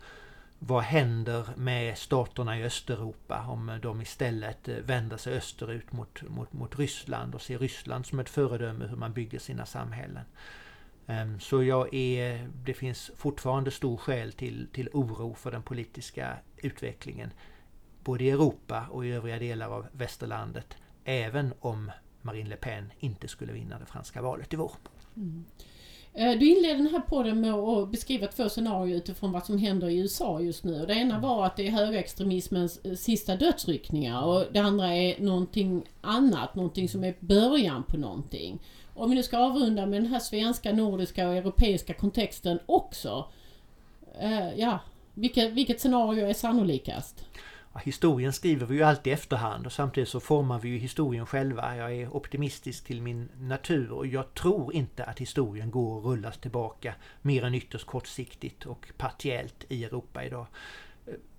Vad 0.59 0.83
händer 0.83 1.47
med 1.55 1.97
staterna 1.97 2.59
i 2.59 2.63
Östeuropa 2.63 3.45
om 3.47 3.79
de 3.81 4.01
istället 4.01 4.67
eh, 4.67 4.75
vänder 4.75 5.17
sig 5.17 5.37
österut 5.37 5.91
mot, 5.91 6.21
mot, 6.21 6.53
mot 6.53 6.79
Ryssland 6.79 7.35
och 7.35 7.41
ser 7.41 7.59
Ryssland 7.59 8.05
som 8.05 8.19
ett 8.19 8.29
föredöme 8.29 8.85
hur 8.85 8.97
man 8.97 9.13
bygger 9.13 9.39
sina 9.39 9.65
samhällen? 9.65 10.23
Ehm, 11.07 11.39
så 11.39 11.63
jag 11.63 11.93
är, 11.93 12.49
det 12.65 12.73
finns 12.73 13.11
fortfarande 13.15 13.71
stor 13.71 13.97
skäl 13.97 14.31
till, 14.31 14.67
till 14.73 14.89
oro 14.93 15.33
för 15.33 15.51
den 15.51 15.63
politiska 15.63 16.37
utvecklingen 16.57 17.29
både 18.03 18.23
i 18.23 18.29
Europa 18.29 18.87
och 18.91 19.05
i 19.05 19.11
övriga 19.11 19.39
delar 19.39 19.69
av 19.69 19.85
västerlandet 19.91 20.77
även 21.03 21.53
om 21.59 21.91
Marine 22.21 22.49
Le 22.49 22.55
Pen 22.55 22.91
inte 22.99 23.27
skulle 23.27 23.53
vinna 23.53 23.79
det 23.79 23.85
franska 23.85 24.21
valet 24.21 24.53
i 24.53 24.55
vår. 24.55 24.71
Mm. 25.15 25.45
Eh, 26.13 26.39
du 26.39 26.49
inledde 26.49 26.77
den 26.77 26.87
här 26.87 26.99
podden 26.99 27.41
med 27.41 27.53
att 27.53 27.91
beskriva 27.91 28.27
två 28.27 28.49
scenarier 28.49 28.97
utifrån 28.97 29.31
vad 29.31 29.45
som 29.45 29.57
händer 29.57 29.89
i 29.89 29.97
USA 29.97 30.41
just 30.41 30.63
nu. 30.63 30.85
Det 30.85 30.93
ena 30.93 31.19
var 31.19 31.45
att 31.45 31.55
det 31.55 31.67
är 31.67 31.71
högerextremismens 31.71 32.77
eh, 32.83 32.93
sista 32.93 33.35
dödsryckningar 33.35 34.23
och 34.23 34.45
det 34.51 34.59
andra 34.59 34.95
är 34.95 35.21
någonting 35.21 35.83
annat, 36.01 36.55
någonting 36.55 36.89
som 36.89 37.03
är 37.03 37.15
början 37.19 37.83
på 37.83 37.97
någonting. 37.97 38.59
Om 38.93 39.09
vi 39.09 39.15
nu 39.15 39.23
ska 39.23 39.37
avrunda 39.37 39.85
med 39.85 40.01
den 40.01 40.11
här 40.11 40.19
svenska, 40.19 40.73
nordiska 40.73 41.27
och 41.27 41.35
europeiska 41.35 41.93
kontexten 41.93 42.59
också. 42.65 43.25
Eh, 44.19 44.53
ja, 44.59 44.79
Vilket, 45.13 45.53
vilket 45.53 45.79
scenario 45.79 46.25
är 46.25 46.33
sannolikast? 46.33 47.25
Ja, 47.73 47.79
historien 47.79 48.33
skriver 48.33 48.65
vi 48.65 48.75
ju 48.75 48.83
alltid 48.83 49.11
i 49.11 49.13
efterhand 49.13 49.65
och 49.65 49.71
samtidigt 49.71 50.09
så 50.09 50.19
formar 50.19 50.59
vi 50.59 50.69
ju 50.69 50.77
historien 50.77 51.25
själva. 51.25 51.75
Jag 51.75 51.95
är 51.95 52.15
optimistisk 52.15 52.85
till 52.85 53.01
min 53.01 53.29
natur 53.39 53.91
och 53.91 54.07
jag 54.07 54.33
tror 54.33 54.73
inte 54.73 55.03
att 55.03 55.19
historien 55.19 55.71
går 55.71 55.97
att 55.97 56.05
rullas 56.05 56.37
tillbaka 56.37 56.95
mer 57.21 57.43
än 57.43 57.55
ytterst 57.55 57.85
kortsiktigt 57.85 58.65
och 58.65 58.91
partiellt 58.97 59.65
i 59.69 59.83
Europa 59.83 60.23
idag. 60.23 60.45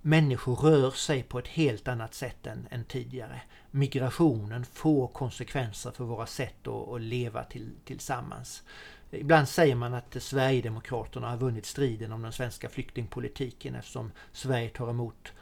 Människor 0.00 0.56
rör 0.56 0.90
sig 0.90 1.22
på 1.22 1.38
ett 1.38 1.48
helt 1.48 1.88
annat 1.88 2.14
sätt 2.14 2.46
än, 2.46 2.68
än 2.70 2.84
tidigare. 2.84 3.40
Migrationen 3.70 4.64
får 4.64 5.08
konsekvenser 5.08 5.90
för 5.90 6.04
våra 6.04 6.26
sätt 6.26 6.66
att, 6.68 6.88
att 6.88 7.00
leva 7.00 7.44
till, 7.44 7.70
tillsammans. 7.84 8.62
Ibland 9.10 9.48
säger 9.48 9.74
man 9.74 9.94
att 9.94 10.16
Sverigedemokraterna 10.22 11.30
har 11.30 11.36
vunnit 11.36 11.66
striden 11.66 12.12
om 12.12 12.22
den 12.22 12.32
svenska 12.32 12.68
flyktingpolitiken 12.68 13.74
eftersom 13.74 14.12
Sverige 14.32 14.68
tar 14.68 14.90
emot 14.90 15.32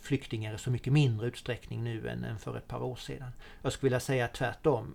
flyktingar 0.00 0.54
i 0.54 0.58
så 0.58 0.70
mycket 0.70 0.92
mindre 0.92 1.26
utsträckning 1.26 1.84
nu 1.84 2.08
än, 2.08 2.24
än 2.24 2.38
för 2.38 2.56
ett 2.56 2.68
par 2.68 2.82
år 2.82 2.96
sedan. 2.96 3.32
Jag 3.62 3.72
skulle 3.72 3.88
vilja 3.88 4.00
säga 4.00 4.28
tvärtom. 4.28 4.94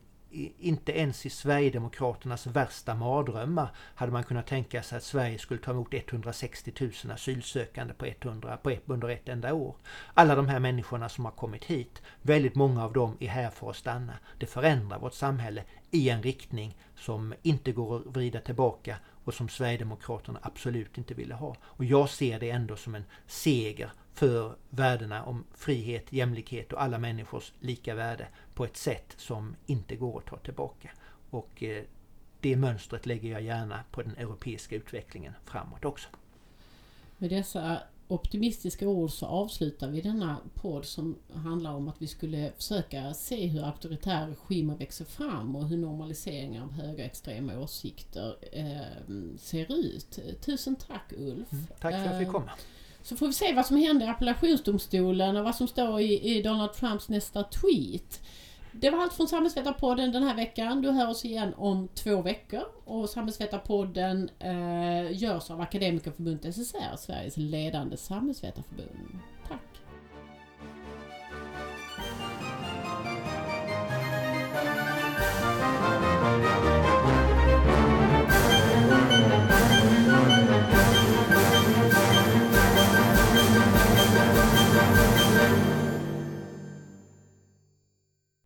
Inte 0.59 0.99
ens 0.99 1.25
i 1.25 1.29
Sverigedemokraternas 1.29 2.47
värsta 2.47 2.95
mardrömmar 2.95 3.69
hade 3.95 4.11
man 4.11 4.23
kunnat 4.23 4.47
tänka 4.47 4.83
sig 4.83 4.97
att 4.97 5.03
Sverige 5.03 5.39
skulle 5.39 5.59
ta 5.59 5.71
emot 5.71 5.93
160 5.93 6.73
000 6.79 6.91
asylsökande 7.13 7.93
på 7.93 8.05
100, 8.05 8.57
på 8.57 8.69
ett, 8.69 8.83
under 8.85 9.09
ett 9.09 9.29
enda 9.29 9.53
år. 9.53 9.75
Alla 10.13 10.35
de 10.35 10.47
här 10.47 10.59
människorna 10.59 11.09
som 11.09 11.25
har 11.25 11.31
kommit 11.31 11.63
hit, 11.63 12.01
väldigt 12.21 12.55
många 12.55 12.83
av 12.83 12.93
dem 12.93 13.17
är 13.19 13.27
här 13.27 13.49
för 13.49 13.69
att 13.69 13.75
stanna. 13.75 14.13
Det 14.39 14.45
förändrar 14.45 14.99
vårt 14.99 15.13
samhälle 15.13 15.63
i 15.95 16.09
en 16.09 16.23
riktning 16.23 16.77
som 16.95 17.33
inte 17.41 17.71
går 17.71 17.95
att 17.95 18.05
vrida 18.05 18.41
tillbaka 18.41 18.97
och 19.23 19.33
som 19.33 19.49
Sverigedemokraterna 19.49 20.39
absolut 20.41 20.97
inte 20.97 21.13
ville 21.13 21.35
ha. 21.35 21.55
Och 21.61 21.85
jag 21.85 22.09
ser 22.09 22.39
det 22.39 22.49
ändå 22.49 22.75
som 22.75 22.95
en 22.95 23.03
seger 23.27 23.91
för 24.13 24.55
värdena 24.69 25.23
om 25.23 25.43
frihet, 25.53 26.13
jämlikhet 26.13 26.73
och 26.73 26.83
alla 26.83 26.97
människors 26.97 27.53
lika 27.59 27.95
värde 27.95 28.27
på 28.53 28.65
ett 28.65 28.77
sätt 28.77 29.13
som 29.17 29.55
inte 29.65 29.95
går 29.95 30.17
att 30.19 30.25
ta 30.25 30.37
tillbaka. 30.37 30.89
Och 31.29 31.63
eh, 31.63 31.83
det 32.39 32.55
mönstret 32.55 33.05
lägger 33.05 33.31
jag 33.31 33.41
gärna 33.41 33.83
på 33.91 34.01
den 34.01 34.17
europeiska 34.17 34.75
utvecklingen 34.75 35.33
framåt 35.45 35.85
också. 35.85 36.09
Med 37.17 37.29
dessa 37.29 37.79
optimistiska 38.07 38.87
ord 38.87 39.11
så 39.11 39.25
avslutar 39.25 39.89
vi 39.89 40.01
denna 40.01 40.37
podd 40.53 40.85
som 40.85 41.15
handlar 41.33 41.73
om 41.73 41.87
att 41.87 42.01
vi 42.01 42.07
skulle 42.07 42.51
försöka 42.57 43.13
se 43.13 43.47
hur 43.47 43.63
auktoritära 43.63 44.27
regimer 44.27 44.75
växer 44.75 45.05
fram 45.05 45.55
och 45.55 45.67
hur 45.67 45.77
normaliseringen 45.77 46.63
av 46.63 46.71
högerextrema 46.71 47.59
åsikter 47.59 48.35
eh, 48.51 49.37
ser 49.37 49.75
ut. 49.75 50.19
Tusen 50.41 50.75
tack 50.75 51.13
Ulf! 51.17 51.51
Mm, 51.51 51.65
tack 51.79 51.91
för 51.91 51.99
att 51.99 52.05
jag 52.05 52.19
fick 52.19 52.31
komma! 52.31 52.51
Så 53.03 53.15
får 53.15 53.27
vi 53.27 53.33
se 53.33 53.53
vad 53.53 53.65
som 53.65 53.77
händer 53.77 54.05
i 54.05 54.09
appellationsdomstolen 54.09 55.37
och 55.37 55.43
vad 55.43 55.55
som 55.55 55.67
står 55.67 55.99
i, 56.01 56.37
i 56.37 56.41
Donald 56.41 56.73
Trumps 56.73 57.09
nästa 57.09 57.43
tweet. 57.43 58.21
Det 58.79 58.89
var 58.89 59.03
allt 59.03 59.13
från 59.13 59.27
Samhällsvetarpodden 59.27 60.11
den 60.11 60.23
här 60.23 60.35
veckan. 60.35 60.81
Du 60.81 60.91
hör 60.91 61.09
oss 61.09 61.25
igen 61.25 61.53
om 61.57 61.87
två 61.87 62.21
veckor. 62.21 62.63
Och 62.85 63.09
Samhällsvetarpodden 63.09 64.29
eh, 64.39 65.21
görs 65.21 65.51
av 65.51 65.61
Akademikerförbundet 65.61 66.55
SSR, 66.55 66.95
Sveriges 66.97 67.37
ledande 67.37 67.97
samhällsvetarförbund. 67.97 69.19